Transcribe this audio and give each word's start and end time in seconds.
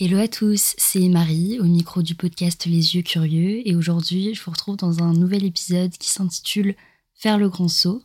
Hello 0.00 0.20
à 0.20 0.28
tous, 0.28 0.76
c'est 0.78 1.08
Marie 1.08 1.58
au 1.58 1.64
micro 1.64 2.02
du 2.02 2.14
podcast 2.14 2.66
Les 2.66 2.94
Yeux 2.94 3.02
Curieux 3.02 3.66
et 3.66 3.74
aujourd'hui 3.74 4.32
je 4.32 4.40
vous 4.44 4.52
retrouve 4.52 4.76
dans 4.76 5.02
un 5.02 5.12
nouvel 5.12 5.44
épisode 5.44 5.90
qui 5.90 6.08
s'intitule 6.08 6.76
Faire 7.16 7.36
le 7.36 7.48
grand 7.48 7.66
saut. 7.66 8.04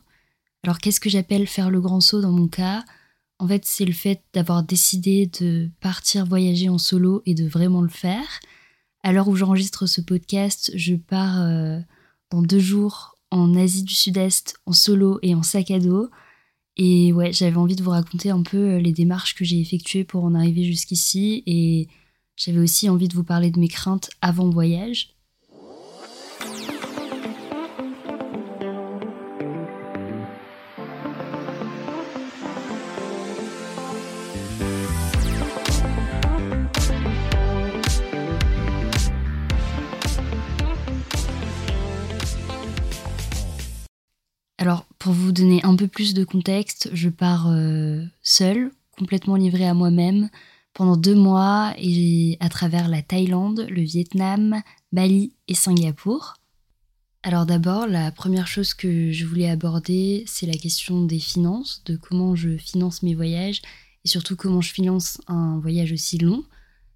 Alors 0.64 0.78
qu'est-ce 0.78 0.98
que 0.98 1.08
j'appelle 1.08 1.46
faire 1.46 1.70
le 1.70 1.80
grand 1.80 2.00
saut 2.00 2.20
dans 2.20 2.32
mon 2.32 2.48
cas? 2.48 2.82
En 3.38 3.46
fait 3.46 3.64
c'est 3.64 3.84
le 3.84 3.92
fait 3.92 4.24
d'avoir 4.32 4.64
décidé 4.64 5.30
de 5.40 5.70
partir 5.80 6.26
voyager 6.26 6.68
en 6.68 6.78
solo 6.78 7.22
et 7.26 7.34
de 7.34 7.46
vraiment 7.46 7.80
le 7.80 7.88
faire. 7.88 8.40
À 9.04 9.12
l'heure 9.12 9.28
où 9.28 9.36
j'enregistre 9.36 9.86
ce 9.86 10.00
podcast, 10.00 10.72
je 10.74 10.96
pars 10.96 11.42
euh, 11.42 11.78
dans 12.30 12.42
deux 12.42 12.58
jours 12.58 13.14
en 13.30 13.54
Asie 13.54 13.84
du 13.84 13.94
Sud-Est 13.94 14.56
en 14.66 14.72
solo 14.72 15.20
et 15.22 15.36
en 15.36 15.44
sac 15.44 15.70
à 15.70 15.78
dos. 15.78 16.10
Et 16.76 17.12
ouais, 17.12 17.32
j'avais 17.32 17.56
envie 17.56 17.76
de 17.76 17.82
vous 17.82 17.90
raconter 17.90 18.30
un 18.30 18.42
peu 18.42 18.56
euh, 18.56 18.78
les 18.78 18.92
démarches 18.92 19.34
que 19.34 19.44
j'ai 19.44 19.60
effectuées 19.60 20.04
pour 20.04 20.24
en 20.24 20.34
arriver 20.34 20.64
jusqu'ici. 20.64 21.42
Et 21.46 21.88
j'avais 22.36 22.58
aussi 22.58 22.88
envie 22.88 23.08
de 23.08 23.14
vous 23.14 23.24
parler 23.24 23.50
de 23.50 23.60
mes 23.60 23.68
craintes 23.68 24.10
avant 24.20 24.50
voyage. 24.50 25.13
Donner 45.34 45.62
un 45.64 45.76
peu 45.76 45.88
plus 45.88 46.14
de 46.14 46.24
contexte, 46.24 46.88
je 46.92 47.08
pars 47.08 47.48
euh, 47.48 48.02
seule, 48.22 48.70
complètement 48.96 49.36
livrée 49.36 49.66
à 49.66 49.74
moi-même, 49.74 50.30
pendant 50.72 50.96
deux 50.96 51.14
mois 51.14 51.74
et 51.78 52.36
à 52.40 52.48
travers 52.48 52.88
la 52.88 53.02
Thaïlande, 53.02 53.66
le 53.70 53.82
Vietnam, 53.82 54.62
Bali 54.92 55.34
et 55.48 55.54
Singapour. 55.54 56.34
Alors 57.22 57.46
d'abord, 57.46 57.86
la 57.86 58.10
première 58.10 58.46
chose 58.46 58.74
que 58.74 59.12
je 59.12 59.24
voulais 59.24 59.48
aborder, 59.48 60.24
c'est 60.26 60.46
la 60.46 60.58
question 60.58 61.04
des 61.04 61.18
finances, 61.18 61.82
de 61.86 61.96
comment 61.96 62.34
je 62.34 62.56
finance 62.56 63.02
mes 63.02 63.14
voyages 63.14 63.62
et 64.04 64.08
surtout 64.08 64.36
comment 64.36 64.60
je 64.60 64.72
finance 64.72 65.20
un 65.26 65.58
voyage 65.58 65.92
aussi 65.92 66.18
long. 66.18 66.44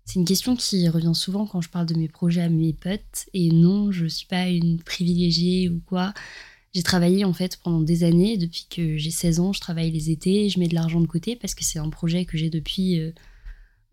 C'est 0.05 0.19
une 0.19 0.27
question 0.27 0.57
qui 0.57 0.89
revient 0.89 1.15
souvent 1.15 1.47
quand 1.47 1.61
je 1.61 1.71
parle 1.71 1.87
de 1.87 1.95
mes 1.95 2.09
projets 2.09 2.43
à 2.43 2.49
mes 2.49 2.73
potes 2.73 3.27
et 3.33 3.51
non, 3.51 3.93
je 3.93 4.05
ne 4.05 4.09
suis 4.09 4.27
pas 4.27 4.49
une 4.49 4.83
privilégiée 4.83 5.69
ou 5.69 5.81
quoi. 5.87 6.13
J'ai 6.75 6.83
travaillé 6.83 7.25
en 7.25 7.33
fait 7.33 7.57
pendant 7.63 7.81
des 7.81 8.05
années, 8.05 8.37
depuis 8.37 8.67
que 8.69 8.99
j'ai 8.99 9.11
16 9.11 9.41
ans, 9.41 9.53
je 9.53 9.61
travaille 9.61 9.91
les 9.91 10.11
étés, 10.11 10.49
je 10.51 10.59
mets 10.59 10.69
de 10.69 10.75
l'argent 10.75 11.01
de 11.01 11.07
côté 11.07 11.35
parce 11.35 11.55
que 11.55 11.65
c'est 11.65 11.79
un 11.79 11.89
projet 11.89 12.25
que 12.27 12.37
j'ai 12.37 12.51
depuis, 12.51 13.01
euh, 13.01 13.13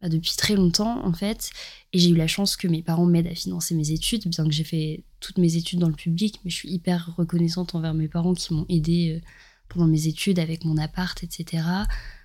bah, 0.01 0.09
depuis 0.09 0.35
très 0.35 0.55
longtemps 0.55 1.05
en 1.05 1.13
fait. 1.13 1.51
Et 1.93 1.99
j'ai 1.99 2.09
eu 2.09 2.15
la 2.15 2.27
chance 2.27 2.57
que 2.57 2.67
mes 2.67 2.81
parents 2.81 3.05
m'aident 3.05 3.27
à 3.27 3.35
financer 3.35 3.75
mes 3.75 3.91
études, 3.91 4.27
bien 4.27 4.45
que 4.45 4.51
j'ai 4.51 4.65
fait 4.65 5.03
toutes 5.21 5.37
mes 5.37 5.55
études 5.55 5.79
dans 5.79 5.87
le 5.87 5.95
public, 5.95 6.39
mais 6.43 6.51
je 6.51 6.55
suis 6.55 6.69
hyper 6.69 7.13
reconnaissante 7.17 7.75
envers 7.75 7.93
mes 7.93 8.09
parents 8.09 8.33
qui 8.33 8.53
m'ont 8.53 8.65
aidé 8.67 9.15
euh, 9.15 9.27
pendant 9.69 9.87
mes 9.87 10.07
études 10.07 10.39
avec 10.39 10.65
mon 10.65 10.77
appart, 10.77 11.23
etc. 11.23 11.63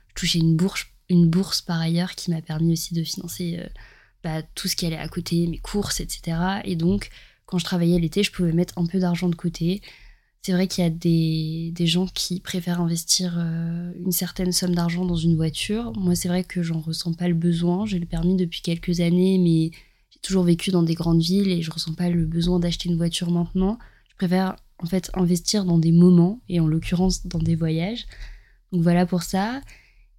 Je 0.09 0.15
touchais 0.15 0.41
une 0.41 0.57
bourse, 0.57 0.87
une 1.09 1.31
bourse 1.31 1.63
par 1.63 1.81
ailleurs 1.81 2.17
qui 2.17 2.31
m'a 2.33 2.43
permis 2.43 2.73
aussi 2.73 2.93
de 2.95 3.05
financer 3.05 3.59
euh, 3.61 3.69
bah, 4.25 4.43
tout 4.43 4.67
ce 4.67 4.75
qui 4.75 4.85
allait 4.85 4.97
à 4.97 5.09
côté, 5.09 5.47
mes 5.47 5.59
courses, 5.59 6.01
etc. 6.01 6.37
Et 6.65 6.75
donc, 6.75 7.09
quand 7.47 7.59
je 7.59 7.65
travaillais 7.65 8.01
l'été, 8.01 8.25
je 8.25 8.33
pouvais 8.33 8.53
mettre 8.53 8.77
un 8.79 8.87
peu 8.87 8.99
d'argent 8.99 9.29
de 9.29 9.37
côté 9.37 9.81
c'est 10.43 10.53
vrai 10.53 10.67
qu'il 10.69 10.83
y 10.83 10.87
a 10.87 10.91
des, 10.91 11.87
gens 11.87 12.07
qui 12.07 12.41
préfèrent 12.41 12.81
investir 12.81 13.37
euh, 13.39 13.93
une 13.97 14.13
certaine 14.13 14.53
somme 14.53 14.75
d'argent 14.75 15.05
dans 15.05 15.17
une 15.17 15.37
voiture. 15.37 15.93
Moi, 15.97 16.15
c'est 16.15 16.29
vrai 16.29 16.45
que 16.45 16.63
j'en 16.63 16.81
ressens 16.81 17.13
pas 17.13 17.29
le 17.29 17.35
besoin. 17.35 17.85
J'ai 17.85 17.99
le 17.99 18.07
permis 18.07 18.37
depuis 18.37 18.63
quelques 18.63 19.01
années, 19.01 19.39
mais 19.39 19.71
j'ai 20.11 20.21
toujours 20.23 20.45
vécu 20.45 20.71
dans 20.71 20.83
des 20.83 20.95
grandes 20.95 21.21
villes 21.21 21.49
et 21.49 21.61
je 21.61 21.71
ressens 21.71 21.93
pas 21.93 22.09
le 22.09 22.25
besoin 22.25 22.59
d'acheter 22.59 22.89
une 22.89 22.97
voiture 22.97 23.31
maintenant. 23.31 23.79
Je 24.09 24.17
préfère 24.17 24.57
en 24.79 24.87
fait 24.87 25.11
investir 25.13 25.67
dans 25.67 25.79
des 25.79 25.93
moments 25.93 26.41
et 26.49 26.59
en 26.59 26.67
l'occurrence 26.67 27.27
dans 27.27 27.39
des 27.39 27.55
voyages. 27.55 28.07
Donc 28.73 28.83
voilà 28.83 29.05
pour 29.05 29.23
ça. 29.23 29.61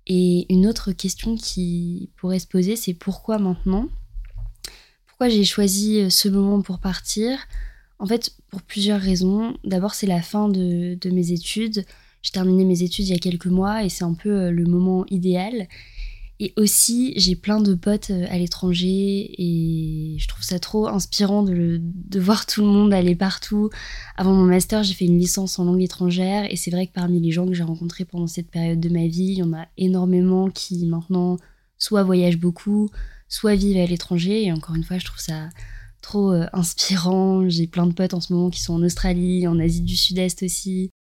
Et 0.05 0.51
une 0.53 0.67
autre 0.67 0.91
question 0.91 1.35
qui 1.35 2.11
pourrait 2.17 2.39
se 2.39 2.47
poser, 2.47 2.75
c'est 2.75 2.93
pourquoi 2.93 3.39
maintenant? 3.39 3.87
Pourquoi 5.07 5.29
j'ai 5.29 5.45
choisi 5.45 5.99
euh, 5.99 6.09
ce 6.11 6.29
moment 6.29 6.61
pour 6.61 6.79
partir? 6.79 7.39
En 8.01 8.07
fait, 8.07 8.33
pour 8.49 8.63
plusieurs 8.63 8.99
raisons. 8.99 9.55
D'abord, 9.63 9.93
c'est 9.93 10.07
la 10.07 10.23
fin 10.23 10.49
de, 10.49 10.97
mes 11.05 11.31
études. 11.31 11.85
J'ai 12.23 12.31
terminé 12.31 12.65
mes 12.65 12.81
études 12.81 13.07
il 13.07 13.11
y 13.11 13.15
a 13.15 13.19
quelques 13.19 13.45
mois 13.45 13.83
et 13.83 13.89
c'est 13.89 14.03
un 14.03 14.15
peu 14.15 14.29
euh, 14.29 14.51
le 14.51 14.65
moment 14.65 15.05
idéal. 15.11 15.67
Et 16.39 16.51
aussi, 16.57 17.13
j'ai 17.17 17.35
plein 17.35 17.61
de 17.61 17.75
potes 17.75 18.09
euh, 18.09 18.25
à 18.29 18.39
l'étranger 18.39 19.35
et 19.37 20.17
je 20.17 20.27
trouve 20.27 20.43
ça 20.43 20.57
trop 20.57 20.87
inspirant 20.87 21.43
de, 21.43 21.79
de, 21.79 22.19
voir 22.19 22.47
tout 22.47 22.61
le 22.61 22.67
monde 22.67 22.91
aller 22.91 23.15
partout. 23.15 23.69
Avant 24.17 24.33
mon 24.33 24.45
master, 24.45 24.81
j'ai 24.83 24.95
fait 24.95 25.05
une 25.05 25.19
licence 25.19 25.59
en 25.59 25.65
langue 25.65 25.83
étrangère 25.83 26.51
et 26.51 26.55
c'est 26.55 26.71
vrai 26.71 26.87
que 26.87 26.93
parmi 26.93 27.19
les 27.19 27.31
gens 27.31 27.45
que 27.45 27.53
j'ai 27.53 27.61
rencontrés 27.61 28.05
pendant 28.05 28.27
cette 28.27 28.49
période 28.49 28.79
de 28.79 28.89
ma 28.89 29.05
vie, 29.05 29.33
il 29.33 29.37
y 29.37 29.43
en 29.43 29.53
a 29.53 29.67
énormément 29.77 30.49
qui 30.49 30.87
maintenant 30.87 31.37
soit 31.77 32.01
voyagent 32.01 32.39
beaucoup, 32.39 32.89
soit 33.27 33.53
vivent 33.53 33.77
à 33.77 33.85
l'étranger. 33.85 34.43
Et 34.45 34.51
encore 34.51 34.73
une 34.73 34.83
fois, 34.83 34.97
je 34.97 35.05
trouve 35.05 35.19
ça 35.21 35.49
trop 36.01 36.31
euh, 36.31 36.47
inspirant. 36.53 37.47
J'ai 37.49 37.67
plein 37.67 37.87
de 37.87 37.93
potes 37.93 38.13
en 38.13 38.21
ce 38.21 38.33
moment 38.33 38.49
qui 38.49 38.61
sont 38.61 38.73
en 38.73 38.83
Australie, 38.83 39.47
en 39.47 39.59
Asie 39.59 39.81
du 39.81 39.95
Sud-Est 39.95 40.43
aussi. 40.43 40.91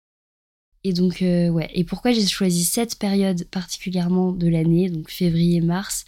Et 0.84 0.92
donc, 0.92 1.22
euh, 1.22 1.48
ouais. 1.48 1.70
Et 1.74 1.84
pourquoi 1.84 2.12
j'ai 2.12 2.26
choisi 2.26 2.64
cette 2.64 2.98
période 2.98 3.44
particulièrement 3.50 4.32
de 4.32 4.48
l'année, 4.48 4.88
donc 4.88 5.10
février-mars 5.10 6.04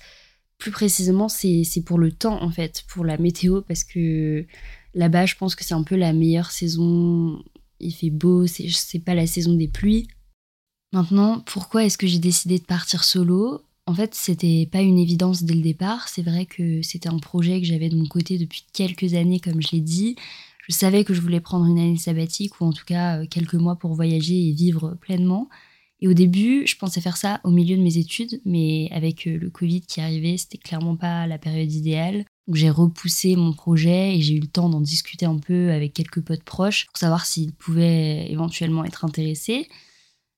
Plus 0.58 0.70
précisément, 0.70 1.28
c'est 1.28 1.64
pour 1.84 1.98
le 1.98 2.12
temps, 2.12 2.42
en 2.42 2.50
fait, 2.50 2.84
pour 2.88 3.04
la 3.04 3.18
météo, 3.18 3.60
parce 3.62 3.84
que 3.84 4.46
là-bas, 4.94 5.26
je 5.26 5.36
pense 5.36 5.54
que 5.54 5.64
c'est 5.64 5.74
un 5.74 5.82
peu 5.82 5.96
la 5.96 6.12
meilleure 6.12 6.50
saison. 6.50 7.42
Il 7.80 7.92
fait 7.92 8.10
beau, 8.10 8.46
c'est 8.46 9.04
pas 9.04 9.14
la 9.14 9.26
saison 9.26 9.54
des 9.54 9.68
pluies. 9.68 10.08
Maintenant, 10.92 11.40
pourquoi 11.40 11.84
est-ce 11.84 11.98
que 11.98 12.06
j'ai 12.06 12.18
décidé 12.18 12.58
de 12.58 12.64
partir 12.64 13.04
solo? 13.04 13.62
En 13.86 13.94
fait, 13.94 14.14
c'était 14.14 14.68
pas 14.70 14.80
une 14.80 14.98
évidence 14.98 15.42
dès 15.42 15.54
le 15.54 15.62
départ. 15.62 16.08
C'est 16.08 16.22
vrai 16.22 16.46
que 16.46 16.82
c'était 16.82 17.08
un 17.08 17.18
projet 17.18 17.60
que 17.60 17.66
j'avais 17.66 17.88
de 17.88 17.96
mon 17.96 18.06
côté 18.06 18.38
depuis 18.38 18.64
quelques 18.72 19.14
années, 19.14 19.40
comme 19.40 19.60
je 19.60 19.70
l'ai 19.72 19.80
dit. 19.80 20.16
Je 20.68 20.74
savais 20.74 21.04
que 21.04 21.14
je 21.14 21.20
voulais 21.20 21.40
prendre 21.40 21.66
une 21.66 21.78
année 21.78 21.96
sabbatique 21.96 22.60
ou 22.60 22.64
en 22.64 22.72
tout 22.72 22.84
cas 22.84 23.18
euh, 23.20 23.26
quelques 23.28 23.54
mois 23.54 23.76
pour 23.76 23.94
voyager 23.94 24.48
et 24.48 24.52
vivre 24.52 24.96
pleinement. 25.00 25.48
Et 26.00 26.08
au 26.08 26.14
début, 26.14 26.66
je 26.66 26.76
pensais 26.76 27.00
faire 27.00 27.16
ça 27.16 27.40
au 27.44 27.50
milieu 27.50 27.76
de 27.76 27.82
mes 27.82 27.98
études, 27.98 28.40
mais 28.44 28.88
avec 28.92 29.26
euh, 29.26 29.36
le 29.38 29.50
Covid 29.50 29.80
qui 29.82 30.00
arrivait, 30.00 30.36
c'était 30.36 30.58
clairement 30.58 30.96
pas 30.96 31.26
la 31.26 31.38
période 31.38 31.72
idéale. 31.72 32.24
Donc 32.46 32.56
j'ai 32.56 32.70
repoussé 32.70 33.34
mon 33.34 33.52
projet 33.52 34.16
et 34.16 34.20
j'ai 34.20 34.34
eu 34.34 34.40
le 34.40 34.46
temps 34.46 34.68
d'en 34.68 34.80
discuter 34.80 35.26
un 35.26 35.38
peu 35.38 35.72
avec 35.72 35.92
quelques 35.92 36.20
potes 36.20 36.44
proches 36.44 36.86
pour 36.86 36.98
savoir 36.98 37.26
s'ils 37.26 37.52
pouvaient 37.52 38.30
éventuellement 38.30 38.84
être 38.84 39.04
intéressés. 39.04 39.68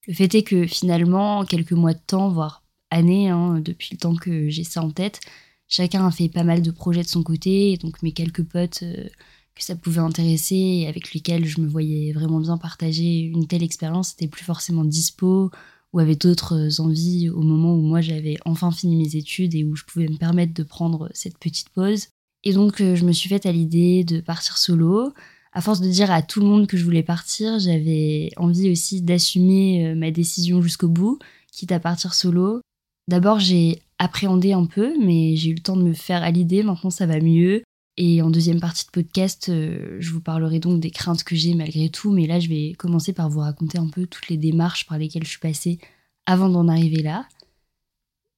Le 0.06 0.14
fait 0.14 0.34
est 0.34 0.42
que 0.42 0.66
finalement, 0.66 1.44
quelques 1.44 1.72
mois 1.72 1.94
de 1.94 2.00
temps, 2.06 2.28
voire 2.28 2.63
années, 2.90 3.28
hein, 3.28 3.60
depuis 3.60 3.90
le 3.92 3.98
temps 3.98 4.16
que 4.16 4.48
j'ai 4.48 4.64
ça 4.64 4.82
en 4.82 4.90
tête. 4.90 5.20
Chacun 5.68 6.06
a 6.06 6.10
fait 6.10 6.28
pas 6.28 6.44
mal 6.44 6.62
de 6.62 6.70
projets 6.70 7.02
de 7.02 7.08
son 7.08 7.22
côté, 7.22 7.72
et 7.72 7.76
donc 7.76 8.02
mes 8.02 8.12
quelques 8.12 8.44
potes 8.44 8.82
euh, 8.82 9.08
que 9.54 9.62
ça 9.62 9.76
pouvait 9.76 10.00
intéresser 10.00 10.56
et 10.56 10.88
avec 10.88 11.12
lesquels 11.12 11.46
je 11.46 11.60
me 11.60 11.68
voyais 11.68 12.12
vraiment 12.12 12.40
bien 12.40 12.58
partager 12.58 13.20
une 13.20 13.46
telle 13.46 13.62
expérience, 13.62 14.10
c'était 14.10 14.28
plus 14.28 14.44
forcément 14.44 14.84
dispo 14.84 15.50
ou 15.92 16.00
avaient 16.00 16.16
d'autres 16.16 16.80
envies 16.80 17.30
au 17.30 17.42
moment 17.42 17.74
où 17.74 17.80
moi 17.80 18.00
j'avais 18.00 18.36
enfin 18.44 18.72
fini 18.72 18.96
mes 18.96 19.16
études 19.16 19.54
et 19.54 19.64
où 19.64 19.76
je 19.76 19.84
pouvais 19.84 20.08
me 20.08 20.16
permettre 20.16 20.52
de 20.52 20.64
prendre 20.64 21.08
cette 21.14 21.38
petite 21.38 21.68
pause. 21.68 22.08
Et 22.42 22.52
donc 22.52 22.80
euh, 22.80 22.96
je 22.96 23.04
me 23.04 23.12
suis 23.12 23.28
faite 23.28 23.46
à 23.46 23.52
l'idée 23.52 24.02
de 24.04 24.20
partir 24.20 24.58
solo. 24.58 25.12
À 25.52 25.60
force 25.60 25.80
de 25.80 25.88
dire 25.88 26.10
à 26.10 26.20
tout 26.20 26.40
le 26.40 26.46
monde 26.46 26.66
que 26.66 26.76
je 26.76 26.84
voulais 26.84 27.04
partir, 27.04 27.60
j'avais 27.60 28.30
envie 28.36 28.70
aussi 28.70 29.02
d'assumer 29.02 29.86
euh, 29.86 29.94
ma 29.94 30.10
décision 30.10 30.60
jusqu'au 30.60 30.88
bout, 30.88 31.20
quitte 31.52 31.70
à 31.70 31.78
partir 31.78 32.12
solo. 32.12 32.60
D'abord, 33.08 33.38
j'ai 33.38 33.82
appréhendé 33.98 34.52
un 34.52 34.66
peu, 34.66 34.94
mais 35.00 35.36
j'ai 35.36 35.50
eu 35.50 35.54
le 35.54 35.60
temps 35.60 35.76
de 35.76 35.82
me 35.82 35.92
faire 35.92 36.22
à 36.22 36.30
l'idée. 36.30 36.62
Maintenant, 36.62 36.90
ça 36.90 37.06
va 37.06 37.20
mieux. 37.20 37.62
Et 37.96 38.22
en 38.22 38.30
deuxième 38.30 38.60
partie 38.60 38.86
de 38.86 38.90
podcast, 38.90 39.48
euh, 39.48 39.96
je 40.00 40.10
vous 40.10 40.20
parlerai 40.20 40.58
donc 40.58 40.80
des 40.80 40.90
craintes 40.90 41.22
que 41.22 41.36
j'ai 41.36 41.54
malgré 41.54 41.90
tout. 41.90 42.12
Mais 42.12 42.26
là, 42.26 42.40
je 42.40 42.48
vais 42.48 42.72
commencer 42.76 43.12
par 43.12 43.28
vous 43.30 43.40
raconter 43.40 43.78
un 43.78 43.88
peu 43.88 44.06
toutes 44.06 44.28
les 44.28 44.36
démarches 44.36 44.86
par 44.86 44.98
lesquelles 44.98 45.24
je 45.24 45.30
suis 45.30 45.38
passée 45.38 45.78
avant 46.26 46.48
d'en 46.48 46.66
arriver 46.66 47.02
là. 47.02 47.26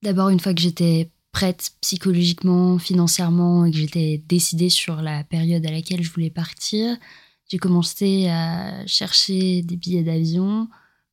D'abord, 0.03 0.29
une 0.29 0.41
fois 0.41 0.53
que 0.53 0.61
j'étais 0.61 1.11
prête 1.33 1.73
psychologiquement, 1.81 2.79
financièrement 2.79 3.65
et 3.65 3.71
que 3.71 3.77
j'étais 3.77 4.23
décidée 4.27 4.71
sur 4.71 4.97
la 5.03 5.25
période 5.25 5.65
à 5.67 5.71
laquelle 5.71 6.03
je 6.03 6.11
voulais 6.11 6.31
partir, 6.31 6.97
j'ai 7.49 7.59
commencé 7.59 8.27
à 8.29 8.87
chercher 8.87 9.63
des 9.63 9.77
billets 9.77 10.03
d'avion, 10.03 10.69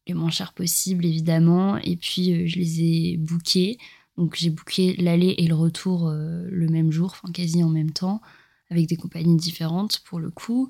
les 0.07 0.13
moins 0.13 0.29
chers 0.29 0.53
possibles 0.53 1.05
évidemment. 1.05 1.77
Et 1.77 1.95
puis 1.95 2.33
euh, 2.33 2.47
je 2.47 2.57
les 2.57 2.81
ai 2.81 3.17
bookés. 3.17 3.77
Donc 4.17 4.35
j'ai 4.35 4.49
booké 4.49 4.95
l'aller 4.97 5.35
et 5.37 5.47
le 5.47 5.55
retour 5.55 6.07
euh, 6.07 6.47
le 6.49 6.67
même 6.67 6.91
jour 6.91 7.15
enfin 7.15 7.31
quasi 7.31 7.63
en 7.63 7.69
même 7.69 7.91
temps 7.91 8.21
avec 8.69 8.87
des 8.87 8.95
compagnies 8.95 9.37
différentes 9.37 9.99
pour 10.05 10.19
le 10.19 10.29
coup. 10.29 10.69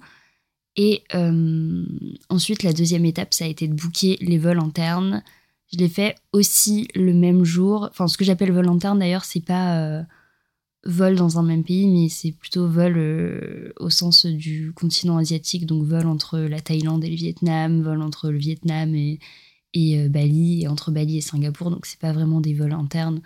Et 0.75 1.03
euh, 1.13 1.85
ensuite 2.30 2.63
la 2.63 2.74
deuxième 2.74 3.06
étape 3.06 3.33
ça 3.33 3.45
a 3.45 3.47
été 3.47 3.68
de 3.68 3.74
booker 3.74 4.18
les 4.21 4.38
vols 4.38 4.59
internes. 4.59 5.24
Je 5.71 5.77
l'ai 5.77 5.89
fait 5.89 6.15
aussi 6.31 6.88
le 6.95 7.13
même 7.13 7.44
jour. 7.44 7.88
Enfin 7.89 8.07
ce 8.07 8.18
que 8.18 8.24
j'appelle 8.24 8.51
vol 8.51 8.69
interne 8.69 9.00
d'ailleurs 9.00 9.25
c'est 9.25 9.44
pas 9.44 10.06
vol 10.85 11.15
dans 11.15 11.39
un 11.39 11.44
même 11.44 11.63
pays, 11.63 11.88
mais 11.88 12.09
c'est 12.09 12.31
plutôt 12.31 12.68
vol 12.68 12.95
euh, 12.97 13.71
au 13.80 13.89
sens 13.89 14.25
du 14.25 14.74
continent 14.74 15.18
asiatique, 15.18 15.65
donc 15.65 15.83
vol 15.83 16.06
entre 16.07 16.39
la 16.39 16.59
Thaïlande 16.59 17.03
et 17.03 17.09
le 17.09 17.15
Vietnam, 17.15 17.81
vol 17.81 18.01
entre 18.01 18.30
le 18.30 18.38
Vietnam 18.38 18.94
et, 18.94 19.19
et 19.74 20.00
euh, 20.00 20.09
Bali, 20.09 20.63
et 20.63 20.68
entre 20.68 20.91
Bali 20.91 21.18
et 21.18 21.21
Singapour, 21.21 21.71
donc 21.71 21.85
c'est 21.85 22.00
pas 22.00 22.12
vraiment 22.12 22.41
des 22.41 22.53
vols 22.53 22.74
internes, 22.74 23.21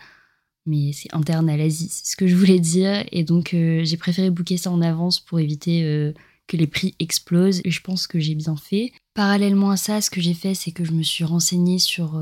mais 0.65 0.91
c'est 0.93 1.13
interne 1.13 1.49
à 1.49 1.57
l'Asie, 1.57 1.89
c'est 1.89 2.11
ce 2.11 2.15
que 2.15 2.27
je 2.27 2.35
voulais 2.35 2.59
dire, 2.59 3.03
et 3.11 3.23
donc 3.23 3.53
euh, 3.53 3.83
j'ai 3.83 3.97
préféré 3.97 4.29
booker 4.29 4.57
ça 4.57 4.71
en 4.71 4.81
avance 4.81 5.19
pour 5.19 5.39
éviter 5.39 6.13
que 6.47 6.57
les 6.57 6.67
prix 6.67 6.95
explosent, 6.99 7.61
et 7.65 7.71
je 7.71 7.81
pense 7.81 8.05
que 8.05 8.19
j'ai 8.19 8.35
bien 8.35 8.55
fait. 8.55 8.91
Parallèlement 9.15 9.71
à 9.71 9.77
ça, 9.77 9.99
ce 10.01 10.11
que 10.11 10.21
j'ai 10.21 10.35
fait, 10.35 10.53
c'est 10.53 10.71
que 10.71 10.85
je 10.85 10.91
me 10.91 11.03
suis 11.03 11.23
renseignée 11.23 11.79
sur 11.79 12.21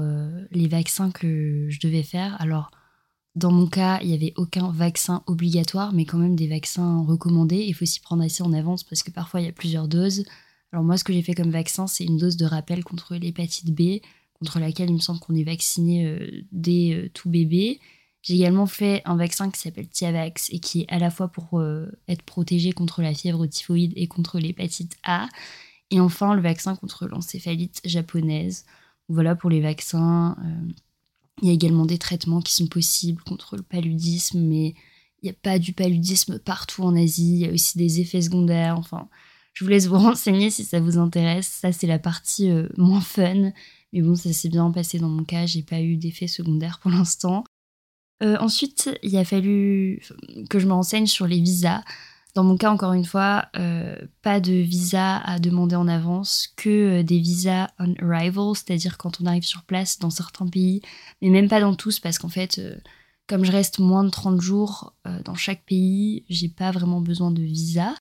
les 0.51 0.67
vaccins 0.67 1.11
que 1.11 1.67
je 1.69 1.79
devais 1.79 2.03
faire, 2.03 2.39
alors 2.39 2.71
dans 3.35 3.51
mon 3.51 3.67
cas, 3.67 3.99
il 4.01 4.07
n'y 4.07 4.13
avait 4.13 4.33
aucun 4.37 4.71
vaccin 4.71 5.21
obligatoire, 5.27 5.91
mais 5.91 6.05
quand 6.05 6.17
même 6.17 6.35
des 6.35 6.47
vaccins 6.47 7.03
recommandés. 7.03 7.65
Il 7.67 7.73
faut 7.73 7.85
s'y 7.85 7.99
prendre 7.99 8.23
assez 8.23 8.41
en 8.43 8.53
avance 8.53 8.83
parce 8.83 9.03
que 9.03 9.11
parfois 9.11 9.41
il 9.41 9.45
y 9.45 9.49
a 9.49 9.53
plusieurs 9.53 9.89
doses. 9.89 10.23
Alors 10.71 10.85
moi, 10.85 10.97
ce 10.97 11.03
que 11.03 11.11
j'ai 11.11 11.21
fait 11.21 11.33
comme 11.33 11.51
vaccin, 11.51 11.85
c'est 11.87 12.05
une 12.05 12.17
dose 12.17 12.37
de 12.37 12.45
rappel 12.45 12.83
contre 12.83 13.15
l'hépatite 13.15 13.71
B, 13.71 13.99
contre 14.33 14.59
laquelle 14.59 14.89
il 14.89 14.95
me 14.95 14.99
semble 14.99 15.19
qu'on 15.19 15.35
est 15.35 15.43
vacciné 15.43 16.05
euh, 16.05 16.43
dès 16.51 16.93
euh, 16.93 17.09
tout 17.13 17.29
bébé. 17.29 17.79
J'ai 18.21 18.35
également 18.35 18.65
fait 18.67 19.01
un 19.05 19.17
vaccin 19.17 19.51
qui 19.51 19.59
s'appelle 19.59 19.89
Tiavax 19.89 20.49
et 20.51 20.59
qui 20.59 20.81
est 20.81 20.89
à 20.89 20.97
la 20.97 21.11
fois 21.11 21.27
pour 21.27 21.59
euh, 21.59 21.91
être 22.07 22.23
protégé 22.23 22.71
contre 22.71 23.01
la 23.01 23.13
fièvre 23.13 23.45
typhoïde 23.47 23.93
et 23.97 24.07
contre 24.07 24.39
l'hépatite 24.39 24.97
A. 25.03 25.27
Et 25.91 25.99
enfin, 25.99 26.35
le 26.35 26.41
vaccin 26.41 26.75
contre 26.75 27.05
l'encéphalite 27.07 27.81
japonaise. 27.85 28.65
Voilà 29.09 29.35
pour 29.35 29.49
les 29.49 29.61
vaccins. 29.61 30.35
Il 31.41 31.47
y 31.47 31.51
a 31.51 31.53
également 31.53 31.85
des 31.85 31.97
traitements 31.97 32.41
qui 32.41 32.53
sont 32.53 32.67
possibles 32.67 33.21
contre 33.23 33.57
le 33.57 33.61
paludisme, 33.61 34.39
mais 34.39 34.73
il 35.21 35.25
n'y 35.25 35.29
a 35.29 35.33
pas 35.33 35.59
du 35.59 35.73
paludisme 35.73 36.39
partout 36.39 36.83
en 36.83 36.95
Asie. 36.95 37.33
Il 37.33 37.39
y 37.39 37.45
a 37.45 37.51
aussi 37.51 37.77
des 37.77 37.99
effets 37.99 38.21
secondaires. 38.21 38.77
Enfin, 38.77 39.09
je 39.53 39.63
vous 39.63 39.69
laisse 39.69 39.87
vous 39.87 39.97
renseigner 39.99 40.49
si 40.49 40.63
ça 40.63 40.79
vous 40.79 40.97
intéresse. 40.97 41.47
Ça, 41.47 41.71
c'est 41.71 41.87
la 41.87 41.99
partie 41.99 42.49
euh, 42.49 42.69
moins 42.77 43.01
fun. 43.01 43.51
Mais 43.91 44.01
bon, 44.01 44.15
ça 44.15 44.31
s'est 44.33 44.49
bien 44.49 44.69
passé 44.71 44.99
dans 44.99 45.09
mon 45.09 45.23
cas. 45.23 45.45
J'ai 45.45 45.63
pas 45.63 45.81
eu 45.81 45.97
d'effets 45.97 46.27
secondaires 46.27 46.79
pour 46.79 46.91
l'instant. 46.91 47.43
Euh, 48.23 48.37
ensuite, 48.39 48.89
il 49.03 49.17
a 49.17 49.25
fallu 49.25 50.01
que 50.49 50.59
je 50.59 50.67
me 50.67 50.73
renseigne 50.73 51.07
sur 51.07 51.27
les 51.27 51.39
visas. 51.39 51.83
Dans 52.35 52.43
mon 52.43 52.57
cas, 52.57 52.69
encore 52.69 52.91
une 52.91 53.05
fois, 53.05 53.47
euh, 53.55 53.95
pas 54.21 54.41
de 54.41 54.51
visa 54.51 55.19
à 55.19 55.39
demander 55.39 55.77
en 55.77 55.87
avance, 55.87 56.53
que 56.57 56.99
euh, 56.99 57.03
des 57.03 57.17
visas 57.17 57.69
on 57.79 57.95
arrival, 57.95 58.53
c'est-à-dire 58.55 58.97
quand 58.97 59.21
on 59.21 59.25
arrive 59.25 59.45
sur 59.45 59.63
place 59.63 59.99
dans 59.99 60.09
certains 60.09 60.45
pays, 60.47 60.81
mais 61.21 61.29
même 61.29 61.47
pas 61.47 61.61
dans 61.61 61.75
tous, 61.75 62.01
parce 62.01 62.19
qu'en 62.19 62.27
fait, 62.27 62.59
euh, 62.59 62.75
comme 63.27 63.45
je 63.45 63.53
reste 63.53 63.79
moins 63.79 64.03
de 64.03 64.09
30 64.09 64.41
jours 64.41 64.93
dans 65.23 65.33
chaque 65.33 65.65
pays, 65.65 66.25
j'ai 66.29 66.49
pas 66.49 66.69
vraiment 66.69 67.01
besoin 67.01 67.31
de 67.31 67.41
visa. 67.41 67.95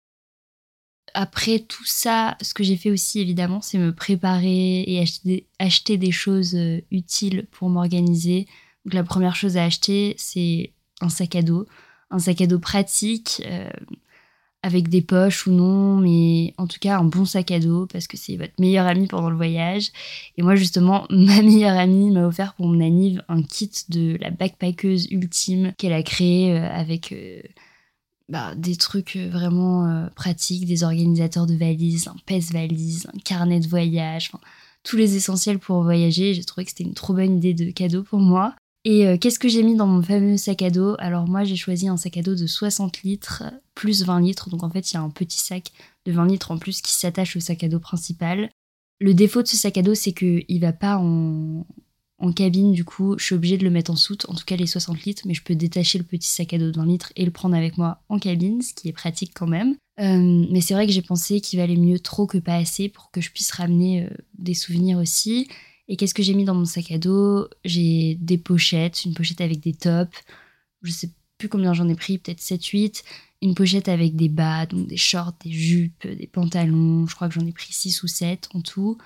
Après 1.14 1.60
tout 1.60 1.86
ça, 1.86 2.36
ce 2.42 2.52
que 2.52 2.62
j'ai 2.62 2.76
fait 2.76 2.90
aussi 2.90 3.20
évidemment, 3.20 3.62
c'est 3.62 3.78
me 3.78 3.94
préparer 3.94 4.82
et 4.82 5.00
acheter 5.00 5.48
acheter 5.58 5.96
des 5.96 6.10
choses 6.10 6.54
utiles 6.90 7.46
pour 7.52 7.70
m'organiser. 7.70 8.46
Donc 8.84 8.92
la 8.92 9.02
première 9.04 9.34
chose 9.34 9.56
à 9.56 9.64
acheter, 9.64 10.14
c'est 10.18 10.74
un 11.00 11.08
sac 11.08 11.36
à 11.36 11.42
dos 11.42 11.66
un 12.10 12.18
sac 12.18 12.42
à 12.42 12.46
dos 12.46 12.58
pratique 12.58 13.42
avec 14.64 14.88
des 14.88 15.02
poches 15.02 15.46
ou 15.46 15.52
non, 15.52 15.98
mais 15.98 16.54
en 16.56 16.66
tout 16.66 16.78
cas 16.80 16.98
un 16.98 17.04
bon 17.04 17.26
sac 17.26 17.50
à 17.50 17.60
dos 17.60 17.86
parce 17.86 18.06
que 18.06 18.16
c'est 18.16 18.38
votre 18.38 18.54
meilleur 18.58 18.86
ami 18.86 19.08
pendant 19.08 19.28
le 19.28 19.36
voyage. 19.36 19.90
Et 20.38 20.42
moi 20.42 20.56
justement, 20.56 21.06
ma 21.10 21.42
meilleure 21.42 21.78
amie 21.78 22.10
m'a 22.10 22.26
offert 22.26 22.54
pour 22.54 22.66
mon 22.66 22.80
anniv 22.80 23.22
un 23.28 23.42
kit 23.42 23.70
de 23.90 24.16
la 24.22 24.30
backpackeuse 24.30 25.08
ultime 25.10 25.74
qu'elle 25.76 25.92
a 25.92 26.02
créé 26.02 26.54
euh, 26.54 26.66
avec 26.70 27.12
euh, 27.12 27.42
bah, 28.30 28.54
des 28.54 28.76
trucs 28.76 29.16
euh, 29.16 29.28
vraiment 29.28 30.08
pratiques, 30.16 30.64
des 30.64 30.82
organisateurs 30.82 31.46
de 31.46 31.56
valises, 31.56 32.08
un 32.08 32.16
pèse-valise, 32.24 33.06
un 33.14 33.18
carnet 33.18 33.60
de 33.60 33.68
voyage, 33.68 34.32
tous 34.82 34.96
les 34.96 35.14
essentiels 35.14 35.58
pour 35.58 35.82
voyager. 35.82 36.32
J'ai 36.32 36.44
trouvé 36.44 36.64
que 36.64 36.70
c'était 36.70 36.84
une 36.84 36.94
trop 36.94 37.12
bonne 37.12 37.36
idée 37.36 37.52
de 37.52 37.70
cadeau 37.70 38.02
pour 38.02 38.18
moi. 38.18 38.54
Et 38.84 39.06
euh, 39.06 39.16
qu'est-ce 39.16 39.38
que 39.38 39.48
j'ai 39.48 39.62
mis 39.62 39.76
dans 39.76 39.86
mon 39.86 40.02
fameux 40.02 40.36
sac 40.36 40.60
à 40.60 40.70
dos? 40.70 40.94
Alors 40.98 41.26
moi 41.26 41.44
j'ai 41.44 41.56
choisi 41.56 41.88
un 41.88 41.96
sac 41.96 42.18
à 42.18 42.22
dos 42.22 42.34
de 42.34 42.46
60 42.46 43.02
litres 43.02 43.44
plus 43.74 44.04
20 44.04 44.20
litres. 44.20 44.50
Donc 44.50 44.62
en 44.62 44.70
fait 44.70 44.92
il 44.92 44.94
y 44.94 44.96
a 44.98 45.00
un 45.00 45.10
petit 45.10 45.40
sac 45.40 45.72
de 46.04 46.12
20 46.12 46.26
litres 46.26 46.50
en 46.50 46.58
plus 46.58 46.82
qui 46.82 46.92
s'attache 46.92 47.36
au 47.36 47.40
sac 47.40 47.64
à 47.64 47.68
dos 47.68 47.80
principal. 47.80 48.50
Le 49.00 49.14
défaut 49.14 49.42
de 49.42 49.48
ce 49.48 49.56
sac 49.56 49.78
à 49.78 49.82
dos 49.82 49.94
c'est 49.94 50.12
qu'il 50.12 50.60
va 50.60 50.72
pas 50.72 50.98
en, 50.98 51.64
cabine 52.36 52.72
du 52.72 52.84
coup. 52.84 53.16
Je 53.18 53.24
suis 53.24 53.34
obligée 53.34 53.58
de 53.58 53.64
le 53.64 53.70
mettre 53.70 53.90
en 53.90 53.96
soute, 53.96 54.26
en 54.28 54.34
tout 54.34 54.44
cas 54.44 54.56
les 54.56 54.66
60 54.66 55.02
litres. 55.04 55.22
Mais 55.26 55.34
je 55.34 55.42
peux 55.42 55.54
détacher 55.54 55.96
le 55.98 56.04
petit 56.04 56.28
sac 56.28 56.52
à 56.52 56.58
dos 56.58 56.70
de 56.70 56.76
20 56.76 56.86
litres 56.86 57.12
et 57.16 57.24
le 57.24 57.30
prendre 57.30 57.56
avec 57.56 57.78
moi 57.78 58.02
en 58.10 58.18
cabine, 58.18 58.60
ce 58.60 58.74
qui 58.74 58.88
est 58.88 58.92
pratique 58.92 59.32
quand 59.34 59.46
même. 59.46 59.76
Euh, 60.00 60.46
mais 60.50 60.60
c'est 60.60 60.74
vrai 60.74 60.86
que 60.86 60.92
j'ai 60.92 61.02
pensé 61.02 61.40
qu'il 61.40 61.58
valait 61.58 61.76
mieux 61.76 62.00
trop 62.00 62.26
que 62.26 62.38
pas 62.38 62.56
assez 62.56 62.88
pour 62.88 63.10
que 63.10 63.20
je 63.20 63.30
puisse 63.30 63.52
ramener 63.52 64.04
euh, 64.04 64.08
des 64.38 64.54
souvenirs 64.54 64.98
aussi. 64.98 65.48
Et 65.88 65.96
qu'est-ce 65.96 66.14
que 66.14 66.22
j'ai 66.22 66.34
mis 66.34 66.44
dans 66.44 66.54
mon 66.54 66.64
sac 66.64 66.90
à 66.92 66.98
dos? 66.98 67.48
J'ai 67.64 68.16
des 68.16 68.38
pochettes, 68.38 69.04
une 69.04 69.14
pochette 69.14 69.40
avec 69.40 69.60
des 69.60 69.74
tops, 69.74 70.16
je 70.82 70.90
sais 70.90 71.10
plus 71.38 71.48
combien 71.48 71.74
j'en 71.74 71.88
ai 71.88 71.94
pris, 71.94 72.18
peut-être 72.18 72.40
7-8, 72.40 73.02
une 73.42 73.54
pochette 73.54 73.88
avec 73.88 74.16
des 74.16 74.28
bas, 74.28 74.66
donc 74.66 74.86
des 74.86 74.96
shorts, 74.96 75.34
des 75.44 75.50
jupes, 75.50 76.06
des 76.06 76.26
pantalons, 76.26 77.06
je 77.06 77.14
crois 77.14 77.28
que 77.28 77.34
j'en 77.34 77.46
ai 77.46 77.52
pris 77.52 77.72
6 77.72 78.02
ou 78.02 78.06
7 78.06 78.48
en 78.54 78.60
tout, 78.60 78.98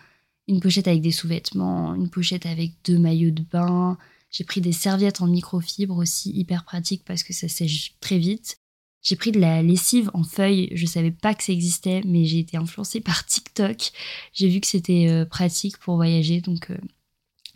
une 0.46 0.60
pochette 0.60 0.88
avec 0.88 1.00
des 1.00 1.10
sous-vêtements, 1.10 1.94
une 1.94 2.10
pochette 2.10 2.46
avec 2.46 2.72
deux 2.84 2.98
maillots 2.98 3.30
de 3.30 3.42
bain, 3.42 3.98
j'ai 4.30 4.44
pris 4.44 4.60
des 4.60 4.72
serviettes 4.72 5.20
en 5.20 5.26
microfibre 5.26 5.96
aussi, 5.96 6.30
hyper 6.30 6.64
pratique 6.64 7.02
parce 7.04 7.22
que 7.22 7.32
ça 7.32 7.48
sèche 7.48 7.94
très 8.00 8.18
vite. 8.18 8.60
J'ai 9.08 9.16
pris 9.16 9.32
de 9.32 9.40
la 9.40 9.62
lessive 9.62 10.10
en 10.12 10.22
feuille, 10.22 10.68
je 10.74 10.84
savais 10.84 11.10
pas 11.10 11.32
que 11.32 11.42
ça 11.42 11.50
existait, 11.50 12.02
mais 12.04 12.26
j'ai 12.26 12.40
été 12.40 12.58
influencée 12.58 13.00
par 13.00 13.24
TikTok. 13.24 13.90
J'ai 14.34 14.48
vu 14.50 14.60
que 14.60 14.66
c'était 14.66 15.06
euh, 15.08 15.24
pratique 15.24 15.78
pour 15.78 15.96
voyager, 15.96 16.42
donc 16.42 16.70
euh, 16.70 16.76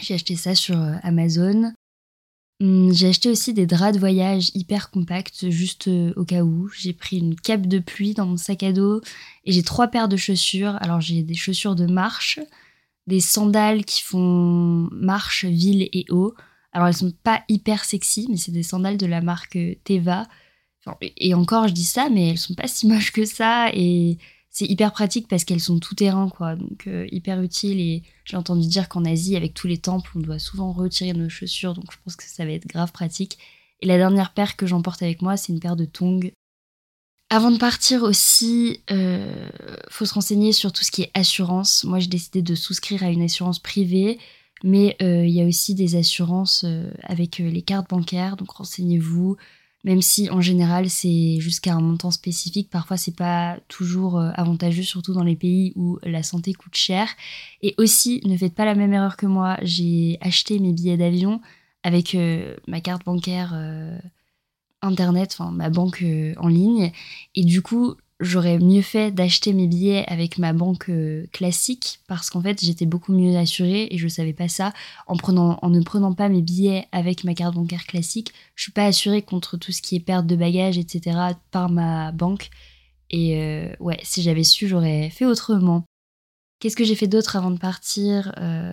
j'ai 0.01 0.15
acheté 0.15 0.35
ça 0.35 0.55
sur 0.55 0.81
euh, 0.81 0.95
Amazon. 1.03 1.75
Hum, 2.63 2.91
j'ai 2.95 3.09
acheté 3.09 3.29
aussi 3.29 3.53
des 3.53 3.67
draps 3.67 3.93
de 3.93 3.99
voyage 3.99 4.51
hyper 4.55 4.91
compacts, 4.91 5.51
juste 5.51 5.91
au 6.17 6.25
cas 6.25 6.43
où. 6.43 6.71
J'ai 6.71 6.95
pris 6.95 7.19
une 7.19 7.37
cape 7.37 7.67
de 7.67 7.81
pluie 7.81 8.15
dans 8.15 8.25
mon 8.25 8.39
sac 8.39 8.63
à 8.63 8.73
dos 8.73 9.03
et 9.45 9.53
j'ai 9.53 9.63
trois 9.63 9.89
paires 9.89 10.09
de 10.09 10.17
chaussures. 10.17 10.79
Alors 10.81 11.03
j'ai 11.03 11.23
des 11.23 11.35
chaussures 11.35 11.75
de 11.75 11.85
marche, 11.85 12.41
des 13.07 13.21
sandales 13.21 13.85
qui 13.85 14.03
font 14.03 14.89
marche, 14.91 15.45
ville 15.45 15.83
et 15.93 16.07
eau. 16.09 16.35
Alors 16.73 16.89
elles 16.89 16.95
sont 16.95 17.13
pas 17.23 17.43
hyper 17.51 17.85
sexy, 17.85 18.27
mais 18.31 18.39
c'est 18.39 18.53
des 18.53 18.63
sandales 18.63 18.97
de 18.97 19.05
la 19.05 19.21
marque 19.21 19.59
Teva 19.85 20.27
et 21.17 21.34
encore, 21.34 21.69
je 21.69 21.73
dis 21.73 21.84
ça, 21.84 22.08
mais 22.11 22.31
elles 22.31 22.38
sont 22.38 22.55
pas 22.55 22.69
si 22.69 22.86
moches 22.86 23.12
que 23.12 23.24
ça. 23.24 23.70
Et 23.72 24.19
c'est 24.51 24.67
hyper 24.67 24.93
pratique 24.93 25.29
parce 25.29 25.44
qu'elles 25.44 25.60
sont 25.60 25.79
tout 25.79 25.94
terrain, 25.94 26.29
quoi. 26.29 26.56
Donc, 26.56 26.86
euh, 26.86 27.06
hyper 27.10 27.41
utile. 27.41 27.81
Et 27.81 28.03
j'ai 28.24 28.36
entendu 28.36 28.67
dire 28.67 28.89
qu'en 28.89 29.05
Asie, 29.05 29.36
avec 29.36 29.55
tous 29.55 29.67
les 29.67 29.79
temples, 29.79 30.10
on 30.17 30.20
doit 30.20 30.39
souvent 30.39 30.72
retirer 30.72 31.12
nos 31.12 31.29
chaussures. 31.29 31.74
Donc, 31.74 31.93
je 31.93 31.96
pense 32.05 32.17
que 32.17 32.24
ça 32.24 32.44
va 32.44 32.53
être 32.53 32.67
grave 32.67 32.93
pratique. 32.93 33.39
Et 33.81 33.86
la 33.86 33.96
dernière 33.96 34.32
paire 34.32 34.56
que 34.56 34.67
j'emporte 34.67 35.03
avec 35.03 35.22
moi, 35.22 35.36
c'est 35.36 35.53
une 35.53 35.60
paire 35.60 35.77
de 35.77 35.84
tongs. 35.84 36.31
Avant 37.31 37.51
de 37.51 37.58
partir 37.58 38.03
aussi, 38.03 38.81
euh, 38.91 39.48
faut 39.89 40.05
se 40.05 40.15
renseigner 40.15 40.53
sur 40.53 40.70
tout 40.70 40.84
ce 40.84 40.91
qui 40.91 41.03
est 41.03 41.10
assurance. 41.15 41.84
Moi, 41.84 41.98
j'ai 41.98 42.08
décidé 42.08 42.43
de 42.43 42.55
souscrire 42.55 43.03
à 43.03 43.08
une 43.08 43.22
assurance 43.22 43.58
privée. 43.58 44.19
Mais 44.65 44.96
euh, 45.03 45.27
il 45.27 45.32
y 45.32 45.41
a 45.41 45.46
aussi 45.46 45.74
des 45.74 45.96
assurances 45.96 46.65
euh, 46.65 46.93
avec 47.03 47.39
les 47.39 47.62
cartes 47.62 47.89
bancaires. 47.89 48.36
Donc, 48.36 48.51
renseignez-vous 48.51 49.36
même 49.84 50.03
si 50.03 50.31
en 50.31 50.41
général 50.41 50.89
c'est 50.89 51.39
jusqu'à 51.41 51.74
un 51.74 51.81
montant 51.81 52.10
spécifique. 52.10 52.70
Parfois 52.70 52.96
c'est 52.96 53.17
pas 53.17 53.58
toujours 53.69 54.19
euh, 54.19 54.31
avantageux, 54.34 54.82
surtout 54.82 55.12
dans 55.12 55.24
les 55.24 55.36
pays 55.36 55.72
où 55.77 55.98
la 56.03 56.22
santé 56.22 56.53
coûte 56.53 56.77
cher. 56.77 57.08
Et 57.62 57.74
aussi, 57.79 58.20
ne 58.24 58.36
faites 58.36 58.55
pas 58.55 58.65
la 58.65 58.74
même 58.74 58.93
erreur 58.93 59.17
que 59.17 59.27
moi. 59.27 59.58
J'ai 59.62 60.19
acheté 60.20 60.58
mes 60.58 60.72
billets 60.72 60.96
d'avion 60.96 61.41
avec 61.82 62.15
euh, 62.15 62.56
ma 62.69 62.81
carte 62.81 63.05
bancaire 63.05 63.53
euh, 63.55 63.98
internet, 64.82 65.36
enfin 65.36 65.51
ma 65.51 65.70
banque 65.70 66.05
en 66.36 66.48
ligne. 66.48 66.93
Et 67.34 67.44
du 67.44 67.62
coup, 67.62 67.96
j'aurais 68.22 68.58
mieux 68.58 68.82
fait 68.82 69.10
d'acheter 69.10 69.52
mes 69.52 69.67
billets 69.67 70.05
avec 70.06 70.38
ma 70.38 70.52
banque 70.52 70.88
euh, 70.88 71.26
classique 71.32 72.00
parce 72.06 72.31
qu'en 72.31 72.41
fait 72.41 72.64
j'étais 72.64 72.86
beaucoup 72.86 73.12
mieux 73.12 73.36
assurée 73.36 73.88
et 73.91 73.98
je 73.98 74.08
savais 74.08 74.32
pas 74.32 74.48
ça. 74.48 74.72
En 75.06 75.17
prenant 75.17 75.58
en 75.60 75.70
ne 75.70 75.82
prenant 75.82 76.14
pas 76.14 76.29
mes 76.29 76.41
billets 76.41 76.86
avec 76.93 77.24
ma 77.24 77.34
carte 77.34 77.55
bancaire 77.55 77.84
classique 77.84 78.32
je 78.55 78.62
suis 78.62 78.72
pas 78.72 78.86
assurée 78.86 79.22
contre 79.22 79.56
tout 79.56 79.72
ce 79.72 79.82
qui 79.82 79.96
est 79.96 80.00
perte 80.00 80.26
de 80.26 80.36
bagages 80.36 80.79
etc 80.79 81.19
par 81.50 81.69
ma 81.69 82.12
banque. 82.12 82.50
Et 83.10 83.43
euh, 83.43 83.72
ouais 83.81 83.98
si 84.02 84.22
j'avais 84.22 84.44
su 84.44 84.69
j'aurais 84.69 85.10
fait 85.10 85.26
autrement. 85.26 85.84
Qu'est-ce 86.60 86.76
que 86.76 86.84
j'ai 86.84 86.94
fait 86.94 87.08
d'autre 87.08 87.34
avant 87.34 87.50
de 87.50 87.58
partir 87.58 88.32
euh, 88.38 88.72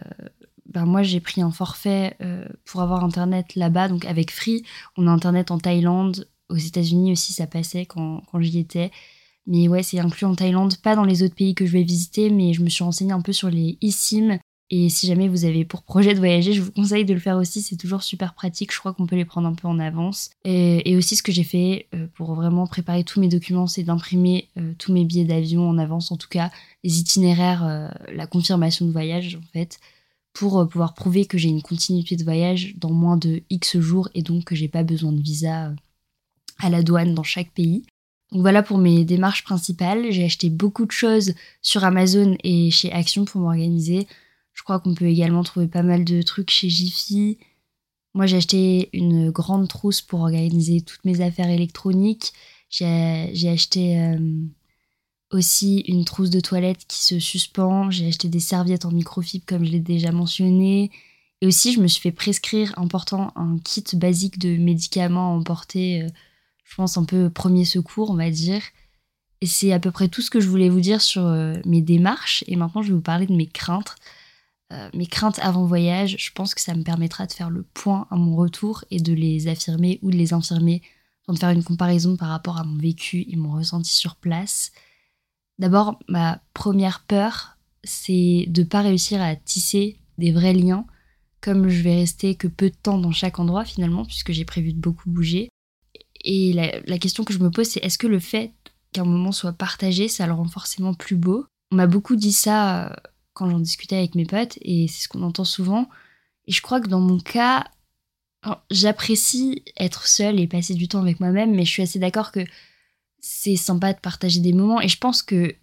ben 0.67 0.85
moi 0.85 1.01
j'ai 1.01 1.19
pris 1.19 1.41
un 1.41 1.51
forfait 1.51 2.15
pour 2.65 2.81
avoir 2.81 3.03
internet 3.03 3.55
là-bas 3.55 3.87
donc 3.87 4.05
avec 4.05 4.29
Free. 4.31 4.63
On 4.95 5.07
a 5.07 5.11
internet 5.11 5.49
en 5.49 5.57
Thaïlande. 5.57 6.27
Aux 6.49 6.55
États-Unis 6.55 7.11
aussi 7.11 7.33
ça 7.33 7.47
passait 7.47 7.85
quand, 7.85 8.21
quand 8.31 8.39
j'y 8.41 8.59
étais 8.59 8.91
mais 9.47 9.67
ouais, 9.67 9.83
c'est 9.83 9.99
inclus 9.99 10.25
en 10.25 10.35
Thaïlande, 10.35 10.77
pas 10.77 10.95
dans 10.95 11.03
les 11.03 11.23
autres 11.23 11.35
pays 11.35 11.55
que 11.55 11.65
je 11.65 11.71
vais 11.71 11.83
visiter, 11.83 12.29
mais 12.29 12.53
je 12.53 12.61
me 12.61 12.69
suis 12.69 12.83
renseignée 12.83 13.13
un 13.13 13.21
peu 13.21 13.33
sur 13.33 13.49
les 13.49 13.77
eSIM 13.81 14.39
Et 14.69 14.89
si 14.89 15.07
jamais 15.07 15.27
vous 15.27 15.45
avez 15.45 15.65
pour 15.65 15.81
projet 15.81 16.13
de 16.13 16.19
voyager, 16.19 16.53
je 16.53 16.61
vous 16.61 16.71
conseille 16.71 17.05
de 17.05 17.13
le 17.15 17.19
faire 17.19 17.37
aussi. 17.37 17.63
C'est 17.63 17.75
toujours 17.75 18.03
super 18.03 18.35
pratique. 18.35 18.71
Je 18.71 18.77
crois 18.77 18.93
qu'on 18.93 19.07
peut 19.07 19.15
les 19.15 19.25
prendre 19.25 19.47
un 19.47 19.55
peu 19.55 19.67
en 19.67 19.79
avance. 19.79 20.29
Et, 20.45 20.95
aussi, 20.95 21.15
ce 21.15 21.23
que 21.23 21.31
j'ai 21.31 21.43
fait 21.43 21.87
euh, 21.95 22.05
pour 22.13 22.35
vraiment 22.35 22.67
préparer 22.67 23.03
tous 23.03 23.19
mes 23.19 23.27
documents, 23.27 23.65
c'est 23.65 23.81
d'imprimer 23.81 24.49
euh, 24.57 24.73
tous 24.77 24.93
mes 24.93 25.05
billets 25.05 25.25
d'avion 25.25 25.67
en 25.67 25.79
avance, 25.79 26.11
en 26.11 26.17
tout 26.17 26.29
cas 26.29 26.51
les 26.83 26.99
itinéraires, 26.99 27.65
euh, 27.65 27.89
la 28.13 28.27
confirmation 28.27 28.85
de 28.85 28.91
voyage, 28.91 29.35
en 29.35 29.51
fait, 29.53 29.79
pour 30.33 30.67
pouvoir 30.69 30.93
prouver 30.93 31.25
que 31.25 31.39
j'ai 31.39 31.49
une 31.49 31.63
continuité 31.63 32.15
de 32.15 32.23
voyage 32.23 32.75
dans 32.77 32.91
moins 32.91 33.17
de 33.17 33.41
X 33.49 33.79
jours 33.79 34.09
et 34.13 34.21
donc 34.21 34.43
que 34.45 34.55
j'ai 34.55 34.67
pas 34.67 34.83
besoin 34.83 35.11
de 35.11 35.21
visa 35.21 35.73
à 36.59 36.69
la 36.69 36.83
douane 36.83 37.15
dans 37.15 37.23
chaque 37.23 37.51
pays. 37.51 37.83
Donc 38.31 38.41
voilà 38.41 38.61
pour 38.63 38.77
mes 38.77 39.05
démarches 39.05 39.43
principales. 39.43 40.11
J'ai 40.11 40.25
acheté 40.25 40.49
beaucoup 40.49 40.85
de 40.85 40.91
choses 40.91 41.33
sur 41.61 41.83
Amazon 41.83 42.35
et 42.43 42.69
chez 42.71 42.91
Action 42.91 43.25
pour 43.25 43.41
m'organiser. 43.41 44.07
Je 44.53 44.63
crois 44.63 44.79
qu'on 44.79 44.93
peut 44.93 45.05
également 45.05 45.43
trouver 45.43 45.67
pas 45.67 45.83
mal 45.83 46.03
de 46.03 46.21
trucs 46.21 46.51
chez 46.51 46.69
Jiffy. 46.69 47.37
Moi, 48.13 48.25
j'ai 48.25 48.37
acheté 48.37 48.89
une 48.93 49.29
grande 49.31 49.67
trousse 49.67 50.01
pour 50.01 50.21
organiser 50.21 50.81
toutes 50.81 51.05
mes 51.05 51.21
affaires 51.21 51.49
électroniques. 51.49 52.33
J'ai 52.69 53.49
acheté 53.49 53.99
euh, 53.99 54.17
aussi 55.31 55.79
une 55.87 56.05
trousse 56.05 56.29
de 56.29 56.39
toilette 56.39 56.85
qui 56.87 57.03
se 57.03 57.19
suspend. 57.19 57.89
J'ai 57.91 58.07
acheté 58.07 58.27
des 58.29 58.39
serviettes 58.39 58.85
en 58.85 58.91
microfibre, 58.91 59.45
comme 59.45 59.65
je 59.65 59.71
l'ai 59.71 59.79
déjà 59.79 60.11
mentionné. 60.11 60.91
Et 61.41 61.47
aussi, 61.47 61.73
je 61.73 61.79
me 61.79 61.87
suis 61.87 62.01
fait 62.01 62.11
prescrire 62.11 62.73
en 62.77 62.87
portant 62.87 63.31
un 63.35 63.57
kit 63.63 63.85
basique 63.93 64.39
de 64.39 64.57
médicaments 64.57 65.33
à 65.33 65.37
emporter, 65.37 66.03
euh, 66.03 66.09
je 66.69 66.75
pense 66.75 66.97
un 66.97 67.03
peu 67.03 67.29
premier 67.29 67.65
secours, 67.65 68.11
on 68.11 68.15
va 68.15 68.29
dire. 68.29 68.61
Et 69.41 69.47
c'est 69.47 69.73
à 69.73 69.79
peu 69.79 69.91
près 69.91 70.07
tout 70.07 70.21
ce 70.21 70.29
que 70.29 70.39
je 70.39 70.47
voulais 70.47 70.69
vous 70.69 70.81
dire 70.81 71.01
sur 71.01 71.25
euh, 71.25 71.55
mes 71.65 71.81
démarches. 71.81 72.43
Et 72.47 72.55
maintenant, 72.55 72.83
je 72.83 72.89
vais 72.89 72.93
vous 72.93 73.01
parler 73.01 73.25
de 73.25 73.35
mes 73.35 73.47
craintes. 73.47 73.95
Euh, 74.71 74.89
mes 74.93 75.07
craintes 75.07 75.39
avant 75.39 75.65
voyage, 75.65 76.15
je 76.19 76.31
pense 76.31 76.53
que 76.53 76.61
ça 76.61 76.75
me 76.75 76.83
permettra 76.83 77.25
de 77.25 77.33
faire 77.33 77.49
le 77.49 77.63
point 77.63 78.07
à 78.11 78.15
mon 78.17 78.35
retour 78.35 78.85
et 78.91 78.99
de 78.99 79.13
les 79.13 79.47
affirmer 79.47 79.97
ou 80.03 80.11
de 80.11 80.15
les 80.15 80.31
infirmer, 80.31 80.83
de 81.27 81.37
faire 81.37 81.49
une 81.49 81.63
comparaison 81.63 82.15
par 82.15 82.29
rapport 82.29 82.59
à 82.59 82.63
mon 82.63 82.77
vécu 82.77 83.25
et 83.27 83.35
mon 83.35 83.53
ressenti 83.53 83.95
sur 83.95 84.15
place. 84.15 84.71
D'abord, 85.57 85.99
ma 86.07 86.39
première 86.53 87.03
peur, 87.03 87.57
c'est 87.83 88.45
de 88.47 88.61
ne 88.61 88.67
pas 88.67 88.81
réussir 88.81 89.21
à 89.23 89.35
tisser 89.35 89.97
des 90.19 90.31
vrais 90.31 90.53
liens, 90.53 90.85
comme 91.41 91.67
je 91.67 91.81
vais 91.81 91.95
rester 91.95 92.35
que 92.35 92.47
peu 92.47 92.69
de 92.69 92.75
temps 92.75 92.99
dans 92.99 93.11
chaque 93.11 93.39
endroit 93.39 93.65
finalement, 93.65 94.05
puisque 94.05 94.33
j'ai 94.33 94.45
prévu 94.45 94.73
de 94.73 94.79
beaucoup 94.79 95.09
bouger. 95.09 95.49
Et 96.23 96.53
la, 96.53 96.97
question 96.97 97.23
que 97.23 97.33
je 97.33 97.39
me 97.39 97.49
pose, 97.49 97.67
c'est 97.67 97.83
est-ce 97.83 97.97
que 97.97 98.07
le 98.07 98.19
fait 98.19 98.53
qu'un 98.93 99.05
moment 99.05 99.31
soit 99.31 99.53
partagé, 99.53 100.07
ça 100.07 100.27
le 100.27 100.33
rend 100.33 100.47
forcément 100.47 100.93
plus 100.93 101.15
beau? 101.15 101.45
On 101.71 101.75
m'a 101.75 101.87
beaucoup 101.87 102.15
dit 102.15 102.33
ça 102.33 102.87
euh, 102.87 102.95
quand 103.33 103.49
j'en 103.49 103.59
discutais 103.59 103.97
avec 103.97 104.15
mes 104.15 104.25
potes, 104.25 104.57
et 104.61 104.87
c'est 104.87 105.03
ce 105.03 105.07
qu'on 105.07 105.23
entend 105.23 105.45
souvent. 105.45 105.89
Et 106.47 106.51
je 106.51 106.61
crois 106.61 106.81
que 106.81 106.89
dans 106.89 106.99
mon 106.99 107.19
cas, 107.19 107.65
j'apprécie 108.71 109.63
être 109.77 110.07
seule 110.07 110.39
et 110.39 110.47
passer 110.47 110.73
du 110.73 110.87
temps 110.87 111.01
avec 111.01 111.19
moi-même, 111.19 111.55
mais 111.55 111.65
je 111.65 111.71
suis 111.71 111.83
assez 111.83 111.99
d'accord 111.99 112.31
que 112.31 112.45
c'est 113.19 113.55
sympa 113.55 113.93
de 113.93 113.99
partager 113.99 114.39
des 114.39 114.53
moments, 114.53 114.81
et 114.81 114.87
je 114.87 114.97
pense 114.97 115.21
que 115.21 115.55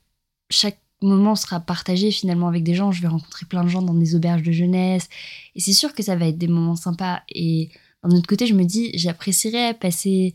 chaque 0.50 0.78
moment 1.02 1.34
sera 1.34 1.60
partagé 1.60 2.10
finalement 2.10 2.48
avec 2.48 2.62
des 2.62 2.74
gens. 2.74 2.92
Je 2.92 3.02
vais 3.02 3.08
rencontrer 3.08 3.46
plein 3.46 3.64
de 3.64 3.68
gens 3.68 3.82
dans 3.82 3.94
des 3.94 4.14
auberges 4.14 4.42
de 4.42 4.52
jeunesse, 4.52 5.08
et 5.54 5.60
c'est 5.60 5.72
sûr 5.72 5.94
que 5.94 6.02
ça 6.02 6.16
va 6.16 6.28
être 6.28 6.38
des 6.38 6.48
moments 6.48 6.76
sympas. 6.76 7.22
Et 7.28 7.70
d'un 8.02 8.16
autre 8.16 8.26
côté, 8.26 8.46
je 8.46 8.54
me 8.54 8.64
dis, 8.64 8.90
j'apprécierais 8.94 9.74
passer 9.74 10.34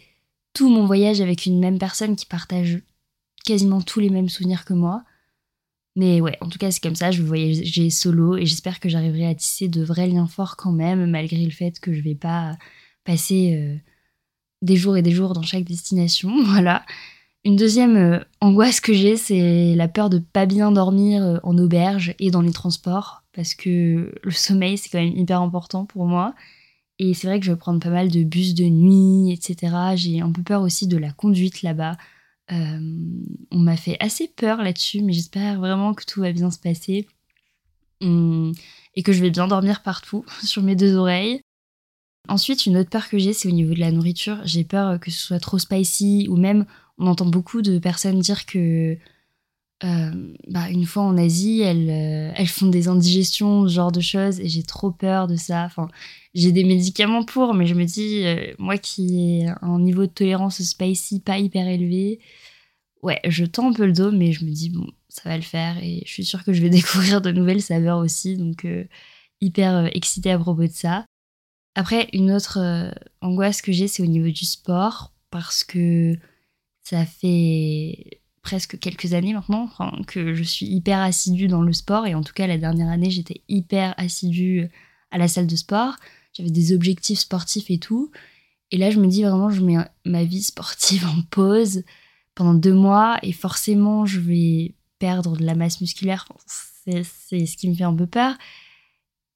tout 0.54 0.70
mon 0.70 0.86
voyage 0.86 1.22
avec 1.22 1.46
une 1.46 1.60
même 1.60 1.80
personne 1.80 2.16
qui 2.16 2.26
partage 2.26 2.82
quasiment 3.46 3.82
tous 3.82 4.00
les 4.00 4.10
mêmes 4.10 4.30
souvenirs 4.30 4.66
que 4.66 4.74
moi. 4.74 5.04
Mais 5.96 6.22
ouais, 6.22 6.38
en 6.42 6.48
tout 6.48 6.58
cas, 6.58 6.72
c'est 6.72 6.82
comme 6.82 6.96
ça, 6.96 7.12
je 7.12 7.22
vais 7.22 7.28
voyager 7.28 7.90
solo 7.90 8.38
et 8.38 8.46
j'espère 8.46 8.80
que 8.80 8.88
j'arriverai 8.88 9.26
à 9.26 9.36
tisser 9.36 9.68
de 9.68 9.84
vrais 9.84 10.08
liens 10.08 10.28
forts 10.28 10.56
quand 10.56 10.72
même, 10.72 11.10
malgré 11.10 11.44
le 11.44 11.52
fait 11.52 11.80
que 11.80 11.94
je 11.94 12.02
vais 12.02 12.16
pas 12.16 12.58
passer 13.04 13.56
euh, 13.56 13.78
des 14.62 14.78
jours 14.78 14.96
et 14.96 15.02
des 15.02 15.12
jours 15.12 15.34
dans 15.34 15.42
chaque 15.42 15.66
destination. 15.66 16.32
Voilà. 16.46 16.86
Une 17.44 17.56
deuxième 17.56 17.98
euh, 17.98 18.20
angoisse 18.40 18.80
que 18.80 18.94
j'ai, 18.94 19.18
c'est 19.18 19.74
la 19.76 19.88
peur 19.88 20.10
de 20.10 20.20
pas 20.20 20.46
bien 20.46 20.72
dormir 20.72 21.24
euh, 21.24 21.38
en 21.44 21.58
auberge 21.58 22.14
et 22.20 22.30
dans 22.32 22.42
les 22.42 22.52
transports, 22.52 23.24
parce 23.34 23.56
que 23.56 24.14
le 24.22 24.32
sommeil, 24.32 24.78
c'est 24.78 24.90
quand 24.90 25.00
même 25.00 25.18
hyper 25.18 25.42
important 25.42 25.86
pour 25.86 26.06
moi. 26.06 26.36
Et 27.04 27.16
c'est 27.16 27.26
vrai 27.26 27.40
que 27.40 27.46
je 27.48 27.52
vais 27.52 27.58
prendre 27.58 27.80
pas 27.80 27.90
mal 27.90 28.12
de 28.12 28.24
bus 28.24 28.54
de 28.54 28.66
nuit, 28.66 29.32
etc. 29.34 29.96
J'ai 29.96 30.22
un 30.22 30.32
peu 30.32 30.44
peur 30.44 30.62
aussi 30.62 30.86
de 30.86 30.98
la 30.98 31.12
conduite 31.12 31.64
là-bas. 31.64 31.98
Euh, 32.52 32.80
on 33.50 33.58
m'a 33.58 33.76
fait 33.76 33.98
assez 34.00 34.28
peur 34.28 34.62
là-dessus, 34.62 35.02
mais 35.02 35.12
j'espère 35.12 35.60
vraiment 35.60 35.96
que 35.96 36.06
tout 36.06 36.22
va 36.22 36.32
bien 36.32 36.52
se 36.52 36.60
passer 36.60 37.08
hum, 38.02 38.52
et 38.94 39.02
que 39.02 39.14
je 39.14 39.22
vais 39.24 39.32
bien 39.32 39.48
dormir 39.48 39.82
partout 39.82 40.24
sur 40.44 40.62
mes 40.62 40.76
deux 40.76 40.96
oreilles. 40.96 41.42
Ensuite, 42.28 42.68
une 42.68 42.78
autre 42.78 42.92
peur 42.92 43.10
que 43.10 43.18
j'ai, 43.18 43.34
c'est 43.34 43.50
au 43.50 43.52
niveau 43.52 43.74
de 43.74 43.80
la 43.80 43.92
nourriture. 43.92 44.38
J'ai 44.46 44.64
peur 44.64 45.00
que 45.00 45.10
ce 45.10 45.18
soit 45.18 45.40
trop 45.40 45.58
spicy 45.58 46.28
ou 46.30 46.38
même 46.38 46.68
on 47.00 47.08
entend 47.08 47.26
beaucoup 47.26 47.64
de 47.64 47.80
personnes 47.80 48.20
dire 48.20 48.46
que 48.46 48.96
bah, 49.84 50.70
une 50.70 50.86
fois 50.86 51.04
en 51.04 51.18
Asie, 51.18 51.62
elles, 51.62 51.90
euh, 51.90 52.32
elles 52.36 52.48
font 52.48 52.68
des 52.68 52.88
indigestions, 52.88 53.68
ce 53.68 53.74
genre 53.74 53.92
de 53.92 54.02
choses, 54.02 54.40
et 54.40 54.48
j'ai 54.48 54.64
trop 54.64 54.92
peur 54.92 55.28
de 55.28 55.36
ça. 55.36 55.64
Enfin, 55.66 55.88
j'ai 56.36 56.52
des 56.52 56.64
médicaments 56.64 57.26
pour, 57.26 57.54
mais 57.54 57.66
je 57.66 57.74
me 57.74 57.86
dis, 57.86 58.24
euh, 58.26 58.54
moi 58.60 58.78
qui 58.78 59.42
ai 59.42 59.48
un 59.62 59.80
niveau 59.80 60.06
de 60.06 60.12
tolérance 60.12 60.62
spicy 60.62 61.20
pas 61.20 61.40
hyper 61.40 61.68
élevé, 61.68 62.20
ouais, 63.02 63.20
je 63.28 63.46
tends 63.46 63.70
un 63.70 63.74
peu 63.74 63.86
le 63.86 63.94
dos, 63.94 64.12
mais 64.12 64.32
je 64.32 64.46
me 64.46 64.52
dis, 64.52 64.70
bon, 64.70 64.88
ça 65.10 65.30
va 65.30 65.36
le 65.38 65.44
faire, 65.44 65.78
et 65.84 66.04
je 66.06 66.12
suis 66.12 66.26
sûre 66.26 66.44
que 66.44 66.54
je 66.54 66.62
vais 66.62 66.70
découvrir 66.72 67.22
de 67.22 67.32
nouvelles 67.32 67.62
saveurs 67.62 67.98
aussi, 68.00 68.38
donc 68.38 68.68
hyper 69.42 69.90
excitée 69.96 70.32
à 70.32 70.40
propos 70.40 70.64
de 70.64 70.68
ça. 70.68 71.06
Après, 71.76 72.10
une 72.14 72.32
autre 72.32 72.94
angoisse 73.22 73.62
que 73.62 73.72
j'ai, 73.72 73.88
c'est 73.88 74.04
au 74.04 74.08
niveau 74.08 74.30
du 74.30 74.46
sport, 74.46 75.12
parce 75.32 75.64
que 75.64 76.18
ça 76.84 77.06
fait 77.06 78.21
presque 78.42 78.80
quelques 78.80 79.14
années 79.14 79.34
maintenant 79.34 79.70
que 80.08 80.34
je 80.34 80.44
suis 80.44 80.66
hyper 80.66 81.00
assidue 81.00 81.48
dans 81.48 81.62
le 81.62 81.74
sport. 81.74 82.08
Et 82.08 82.16
en 82.16 82.22
tout 82.22 82.34
cas 82.34 82.48
la 82.48 82.58
dernière 82.58 82.90
année 82.90 83.12
j'étais 83.12 83.42
hyper 83.48 83.94
assidue 83.98 84.70
à 85.12 85.18
la 85.18 85.28
salle 85.28 85.48
de 85.48 85.56
sport. 85.56 85.96
J'avais 86.34 86.50
des 86.50 86.74
objectifs 86.74 87.20
sportifs 87.20 87.70
et 87.70 87.78
tout. 87.78 88.12
Et 88.72 88.78
là 88.78 88.90
je 88.90 89.00
me 89.00 89.08
dis 89.08 89.24
vraiment 89.24 89.50
je 89.50 89.62
mets 89.62 89.78
ma 90.06 90.24
vie 90.24 90.42
sportive 90.42 91.06
en 91.18 91.22
pause 91.30 91.84
pendant 92.36 92.54
deux 92.54 92.74
mois. 92.74 93.20
Et 93.22 93.32
forcément 93.32 94.06
je 94.06 94.20
vais 94.20 94.76
perdre 95.00 95.38
de 95.38 95.46
la 95.46 95.56
masse 95.56 95.82
musculaire. 95.82 96.28
C'est 96.86 97.04
ce 97.04 97.58
qui 97.58 97.70
me 97.70 97.76
fait 97.76 97.84
un 97.84 97.96
peu 97.96 98.08
peur. 98.08 98.36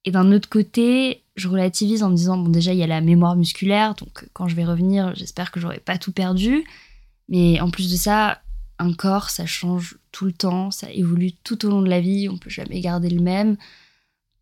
Et 0.04 0.10
d'un 0.10 0.32
autre 0.32 0.48
côté 0.48 1.22
je 1.36 1.48
relativise 1.48 2.02
en 2.02 2.10
me 2.10 2.16
disant 2.16 2.38
bon 2.38 2.48
déjà 2.48 2.72
il 2.72 2.78
y 2.78 2.82
a 2.82 2.88
la 2.88 3.00
mémoire 3.00 3.36
musculaire. 3.36 3.94
Donc 3.94 4.28
quand 4.32 4.48
je 4.48 4.56
vais 4.56 4.64
revenir 4.64 5.14
j'espère 5.14 5.52
que 5.52 5.60
j'aurai 5.60 5.78
pas 5.78 5.96
tout 5.96 6.12
perdu. 6.12 6.64
Mais 7.28 7.60
en 7.60 7.70
plus 7.70 7.90
de 7.90 7.96
ça 7.96 8.40
un 8.78 8.92
corps, 8.92 9.30
ça 9.30 9.46
change 9.46 9.98
tout 10.12 10.26
le 10.26 10.32
temps, 10.32 10.70
ça 10.70 10.90
évolue 10.90 11.32
tout 11.32 11.64
au 11.66 11.70
long 11.70 11.82
de 11.82 11.88
la 11.88 12.00
vie, 12.00 12.28
on 12.28 12.38
peut 12.38 12.50
jamais 12.50 12.80
garder 12.80 13.10
le 13.10 13.22
même. 13.22 13.56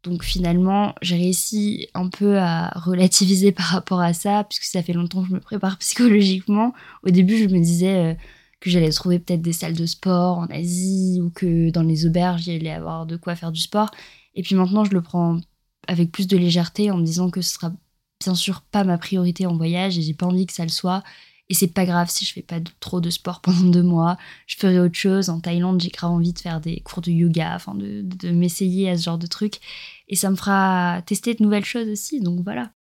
Donc 0.02 0.22
finalement, 0.22 0.94
j'ai 1.02 1.16
réussi 1.16 1.88
un 1.94 2.08
peu 2.08 2.38
à 2.38 2.68
relativiser 2.76 3.52
par 3.52 3.66
rapport 3.66 4.00
à 4.00 4.12
ça, 4.12 4.44
puisque 4.44 4.64
ça 4.64 4.82
fait 4.82 4.92
longtemps 4.92 5.22
que 5.22 5.28
je 5.28 5.34
me 5.34 5.40
prépare 5.40 5.78
psychologiquement. 5.80 6.74
Au 7.02 7.10
début, 7.10 7.38
je 7.38 7.48
me 7.48 7.60
disais 7.60 8.12
euh, 8.12 8.14
que 8.60 8.70
j'allais 8.70 8.90
trouver 8.90 9.18
peut-être 9.18 9.42
des 9.42 9.52
salles 9.52 9.74
de 9.74 9.86
sport 9.86 10.38
en 10.38 10.46
Asie 10.46 11.20
ou 11.22 11.30
que 11.30 11.70
dans 11.70 11.82
les 11.82 12.06
auberges, 12.06 12.46
il 12.46 12.56
allait 12.56 12.70
avoir 12.70 13.06
de 13.06 13.16
quoi 13.16 13.36
faire 13.36 13.52
du 13.52 13.60
sport. 13.60 13.90
Et 14.34 14.42
puis 14.42 14.54
maintenant, 14.54 14.84
je 14.84 14.92
le 14.92 15.02
prends 15.02 15.40
avec 15.88 16.10
plus 16.12 16.26
de 16.26 16.36
légèreté 16.36 16.90
en 16.90 16.96
me 16.96 17.04
disant 17.04 17.30
que 17.30 17.40
ce 17.40 17.54
sera 17.54 17.72
bien 18.22 18.34
sûr 18.34 18.62
pas 18.62 18.84
ma 18.84 18.98
priorité 18.98 19.46
en 19.46 19.56
voyage 19.56 19.98
et 19.98 20.02
j'ai 20.02 20.14
pas 20.14 20.26
envie 20.26 20.46
que 20.46 20.52
ça 20.52 20.64
le 20.64 20.70
soit 20.70 21.02
et 21.54 21.56
c'est 21.56 21.68
pas 21.68 21.86
grave 21.86 22.10
si 22.10 22.24
je 22.24 22.32
fais 22.32 22.42
pas 22.42 22.58
trop 22.80 23.00
de 23.00 23.10
sport 23.10 23.40
pendant 23.40 23.70
deux 23.70 23.84
mois. 23.84 24.18
Je 24.48 24.56
ferai 24.56 24.80
autre 24.80 24.96
chose. 24.96 25.30
En 25.30 25.38
Thaïlande, 25.38 25.80
j'ai 25.80 25.88
grave 25.88 26.10
envie 26.10 26.32
de 26.32 26.38
faire 26.40 26.60
des 26.60 26.80
cours 26.80 27.00
de 27.00 27.12
yoga, 27.12 27.54
enfin 27.54 27.76
de, 27.76 28.30
m'essayer 28.32 28.90
à 28.90 28.98
ce 28.98 29.04
genre 29.04 29.18
de 29.18 29.28
trucs. 29.28 29.60
Et 30.08 30.16
ça 30.16 30.30
me 30.32 30.34
fera 30.34 31.00
tester 31.06 31.32
de 31.32 31.44
nouvelles 31.44 31.64
choses 31.64 31.86
aussi. 31.86 32.20
Donc 32.20 32.40
voilà. 32.42 32.72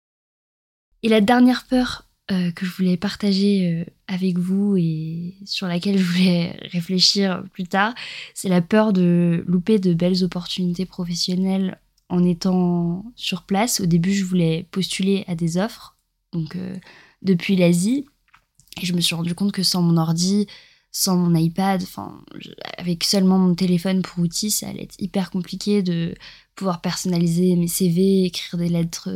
Et 1.04 1.08
la 1.08 1.22
dernière 1.22 1.68
peur 1.68 2.08
euh, 2.32 2.50
que 2.50 2.66
je 2.66 2.72
voulais 2.72 2.98
partager 2.98 3.70
euh, 3.72 3.86
avec 4.08 4.40
vous 4.40 4.76
et 4.76 5.36
sur 5.46 5.68
laquelle 5.68 6.00
je 6.00 6.04
voulais 6.04 6.58
réfléchir 6.72 7.44
plus 7.54 7.66
tard, 7.66 7.94
c'est 8.34 8.50
la 8.50 8.64
peur 8.64 8.92
de 8.92 9.44
louper 9.46 9.78
de 9.78 9.94
belles 9.94 10.24
opportunités 10.24 10.88
professionnelles 10.88 11.80
en 12.10 12.24
étant 12.24 13.06
sur 13.16 13.44
place. 13.44 13.82
Au 13.82 13.86
début, 13.86 14.14
je 14.14 14.26
voulais 14.26 14.66
postuler 14.72 15.26
à 15.28 15.36
des 15.36 15.58
offres, 15.58 15.96
donc 16.32 16.56
euh, 16.56 16.76
depuis 17.22 17.56
l'Asie, 17.56 18.08
et 18.82 18.86
je 18.86 18.94
me 18.94 19.02
suis 19.02 19.16
rendu 19.16 19.36
compte 19.36 19.52
que 19.52 19.64
sans 19.64 19.82
mon 19.82 19.98
ordi, 19.98 20.48
sans 20.92 21.16
mon 21.18 21.36
iPad, 21.36 21.82
enfin, 21.84 22.24
avec 22.78 23.04
seulement 23.04 23.40
mon 23.40 23.56
téléphone 23.56 24.02
pour 24.02 24.20
outil, 24.24 24.52
ça 24.52 24.68
allait 24.68 24.84
être 24.84 24.96
hyper 25.00 25.32
compliqué 25.32 25.82
de 25.82 26.16
pouvoir 26.56 26.82
personnaliser 26.82 27.56
mes 27.56 27.68
CV, 27.68 28.26
écrire 28.26 28.60
des 28.60 28.70
lettres 28.70 29.10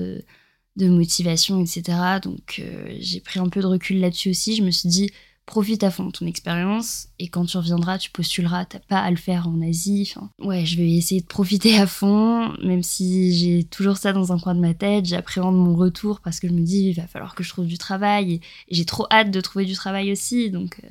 de 0.78 0.88
motivation, 0.88 1.62
etc. 1.62 2.20
Donc 2.24 2.60
euh, 2.60 2.96
j'ai 3.00 3.20
pris 3.20 3.40
un 3.40 3.50
peu 3.50 3.62
de 3.62 3.68
recul 3.68 4.00
là-dessus 4.00 4.30
aussi. 4.30 4.56
Je 4.56 4.64
me 4.64 4.72
suis 4.72 4.90
dit, 4.90 5.12
profite 5.48 5.84
à 5.84 5.90
fond 5.90 6.06
de 6.06 6.12
ton 6.12 6.28
expérience 6.28 7.08
et 7.20 7.30
quand 7.30 7.46
tu 7.46 7.58
reviendras, 7.58 7.98
tu 7.98 8.12
postuleras. 8.12 8.66
T'as 8.66 8.80
pas 8.80 9.00
à 9.00 9.10
le 9.10 9.16
faire 9.16 9.48
en 9.48 9.62
Asie. 9.62 10.14
Ouais, 10.40 10.66
je 10.66 10.76
vais 10.76 10.92
essayer 10.92 11.22
de 11.22 11.26
profiter 11.26 11.80
à 11.80 11.88
fond, 11.88 12.54
même 12.62 12.84
si 12.84 13.34
j'ai 13.34 13.64
toujours 13.64 13.96
ça 13.96 14.12
dans 14.12 14.34
un 14.34 14.40
coin 14.40 14.54
de 14.54 14.60
ma 14.60 14.74
tête. 14.74 15.06
J'appréhende 15.06 15.56
mon 15.56 15.74
retour 15.74 16.20
parce 16.20 16.42
que 16.42 16.50
je 16.50 16.54
me 16.54 16.62
dis, 16.62 16.90
il 16.90 16.94
va 16.94 17.08
falloir 17.08 17.34
que 17.34 17.44
je 17.44 17.50
trouve 17.50 17.66
du 17.66 17.78
travail 17.78 18.34
et, 18.34 18.42
j'ai 18.70 18.84
trop 18.84 19.08
hâte 19.10 19.32
de 19.32 19.40
trouver 19.40 19.64
du 19.64 19.74
travail 19.74 20.12
aussi. 20.12 20.52
Donc 20.52 20.82
euh, 20.84 20.90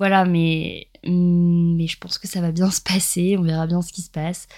voilà, 0.00 0.24
mais, 0.24 0.88
mm, 1.04 1.76
mais 1.76 1.86
je 1.86 1.98
pense 1.98 2.16
que 2.16 2.26
ça 2.26 2.40
va 2.40 2.50
bien 2.50 2.70
se 2.70 2.80
passer. 2.80 3.36
On 3.38 3.42
verra 3.42 3.66
bien 3.66 3.82
ce 3.82 3.92
qui 3.92 4.00
se 4.00 4.10
passe. 4.10 4.48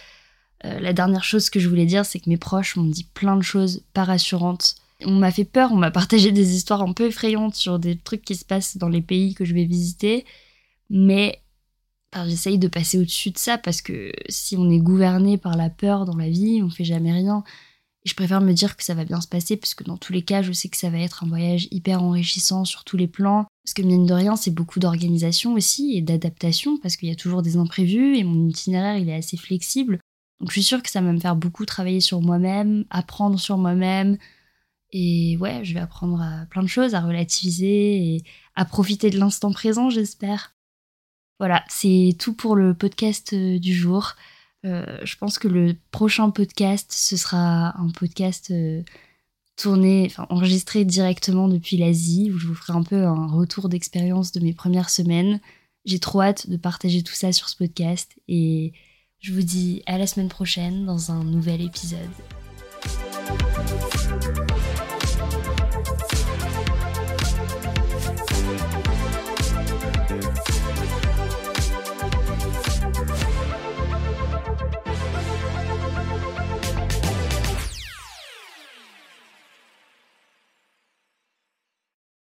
Euh, 0.64 0.78
la 0.78 0.92
dernière 0.92 1.24
chose 1.24 1.50
que 1.50 1.58
je 1.58 1.68
voulais 1.68 1.86
dire, 1.86 2.06
c'est 2.06 2.20
que 2.20 2.30
mes 2.30 2.38
proches 2.38 2.76
m'ont 2.76 2.84
dit 2.84 3.08
plein 3.12 3.36
de 3.36 3.42
choses 3.42 3.82
pas 3.94 4.04
rassurantes 4.04 4.76
on 5.02 5.12
m'a 5.12 5.30
fait 5.30 5.44
peur, 5.44 5.72
on 5.72 5.76
m'a 5.76 5.90
partagé 5.90 6.32
des 6.32 6.54
histoires 6.54 6.82
un 6.82 6.92
peu 6.92 7.06
effrayantes 7.06 7.54
sur 7.54 7.78
des 7.78 7.96
trucs 7.96 8.22
qui 8.22 8.36
se 8.36 8.44
passent 8.44 8.76
dans 8.76 8.88
les 8.88 9.02
pays 9.02 9.34
que 9.34 9.44
je 9.44 9.54
vais 9.54 9.64
visiter. 9.64 10.24
Mais 10.90 11.40
j'essaye 12.26 12.58
de 12.58 12.68
passer 12.68 12.98
au-dessus 12.98 13.30
de 13.30 13.38
ça 13.38 13.58
parce 13.58 13.82
que 13.82 14.12
si 14.28 14.56
on 14.56 14.70
est 14.70 14.78
gouverné 14.78 15.36
par 15.36 15.56
la 15.56 15.70
peur 15.70 16.04
dans 16.04 16.16
la 16.16 16.28
vie, 16.28 16.62
on 16.62 16.70
fait 16.70 16.84
jamais 16.84 17.12
rien. 17.12 17.42
Et 18.04 18.08
je 18.08 18.14
préfère 18.14 18.40
me 18.40 18.52
dire 18.52 18.76
que 18.76 18.84
ça 18.84 18.94
va 18.94 19.04
bien 19.04 19.20
se 19.20 19.26
passer 19.26 19.56
parce 19.56 19.74
que 19.74 19.82
dans 19.82 19.96
tous 19.96 20.12
les 20.12 20.22
cas, 20.22 20.42
je 20.42 20.52
sais 20.52 20.68
que 20.68 20.76
ça 20.76 20.90
va 20.90 20.98
être 20.98 21.24
un 21.24 21.28
voyage 21.28 21.68
hyper 21.70 22.02
enrichissant 22.02 22.64
sur 22.64 22.84
tous 22.84 22.96
les 22.96 23.08
plans. 23.08 23.46
Parce 23.64 23.74
que 23.74 23.82
mine 23.82 24.06
de 24.06 24.12
rien, 24.12 24.36
c'est 24.36 24.50
beaucoup 24.50 24.78
d'organisation 24.78 25.54
aussi 25.54 25.96
et 25.96 26.02
d'adaptation 26.02 26.78
parce 26.78 26.96
qu'il 26.96 27.08
y 27.08 27.12
a 27.12 27.16
toujours 27.16 27.42
des 27.42 27.56
imprévus 27.56 28.16
et 28.16 28.24
mon 28.24 28.46
itinéraire, 28.48 28.98
il 28.98 29.08
est 29.08 29.16
assez 29.16 29.38
flexible. 29.38 29.98
Donc 30.40 30.50
je 30.50 30.54
suis 30.54 30.62
sûre 30.62 30.82
que 30.82 30.90
ça 30.90 31.00
va 31.00 31.12
me 31.12 31.18
faire 31.18 31.34
beaucoup 31.34 31.64
travailler 31.64 32.00
sur 32.00 32.20
moi-même, 32.20 32.84
apprendre 32.90 33.40
sur 33.40 33.56
moi-même, 33.56 34.18
et 34.96 35.36
ouais, 35.38 35.64
je 35.64 35.74
vais 35.74 35.80
apprendre 35.80 36.22
à 36.22 36.46
plein 36.46 36.62
de 36.62 36.68
choses, 36.68 36.94
à 36.94 37.00
relativiser 37.00 38.14
et 38.14 38.22
à 38.54 38.64
profiter 38.64 39.10
de 39.10 39.18
l'instant 39.18 39.50
présent, 39.52 39.90
j'espère. 39.90 40.54
Voilà, 41.40 41.64
c'est 41.68 42.16
tout 42.16 42.32
pour 42.32 42.54
le 42.54 42.74
podcast 42.74 43.32
euh, 43.32 43.58
du 43.58 43.74
jour. 43.74 44.14
Euh, 44.64 44.86
je 45.02 45.16
pense 45.16 45.40
que 45.40 45.48
le 45.48 45.74
prochain 45.90 46.30
podcast, 46.30 46.92
ce 46.92 47.16
sera 47.16 47.76
un 47.76 47.90
podcast 47.90 48.52
euh, 48.52 48.84
tourné, 49.56 50.04
enfin 50.06 50.28
enregistré 50.30 50.84
directement 50.84 51.48
depuis 51.48 51.76
l'Asie, 51.76 52.30
où 52.32 52.38
je 52.38 52.46
vous 52.46 52.54
ferai 52.54 52.74
un 52.74 52.84
peu 52.84 53.02
un 53.02 53.26
retour 53.26 53.68
d'expérience 53.68 54.30
de 54.30 54.38
mes 54.38 54.54
premières 54.54 54.90
semaines. 54.90 55.40
J'ai 55.84 55.98
trop 55.98 56.22
hâte 56.22 56.48
de 56.48 56.56
partager 56.56 57.02
tout 57.02 57.14
ça 57.14 57.32
sur 57.32 57.48
ce 57.48 57.56
podcast 57.56 58.12
et 58.28 58.72
je 59.18 59.32
vous 59.32 59.42
dis 59.42 59.82
à 59.86 59.98
la 59.98 60.06
semaine 60.06 60.28
prochaine 60.28 60.86
dans 60.86 61.10
un 61.10 61.24
nouvel 61.24 61.62
épisode. 61.62 61.98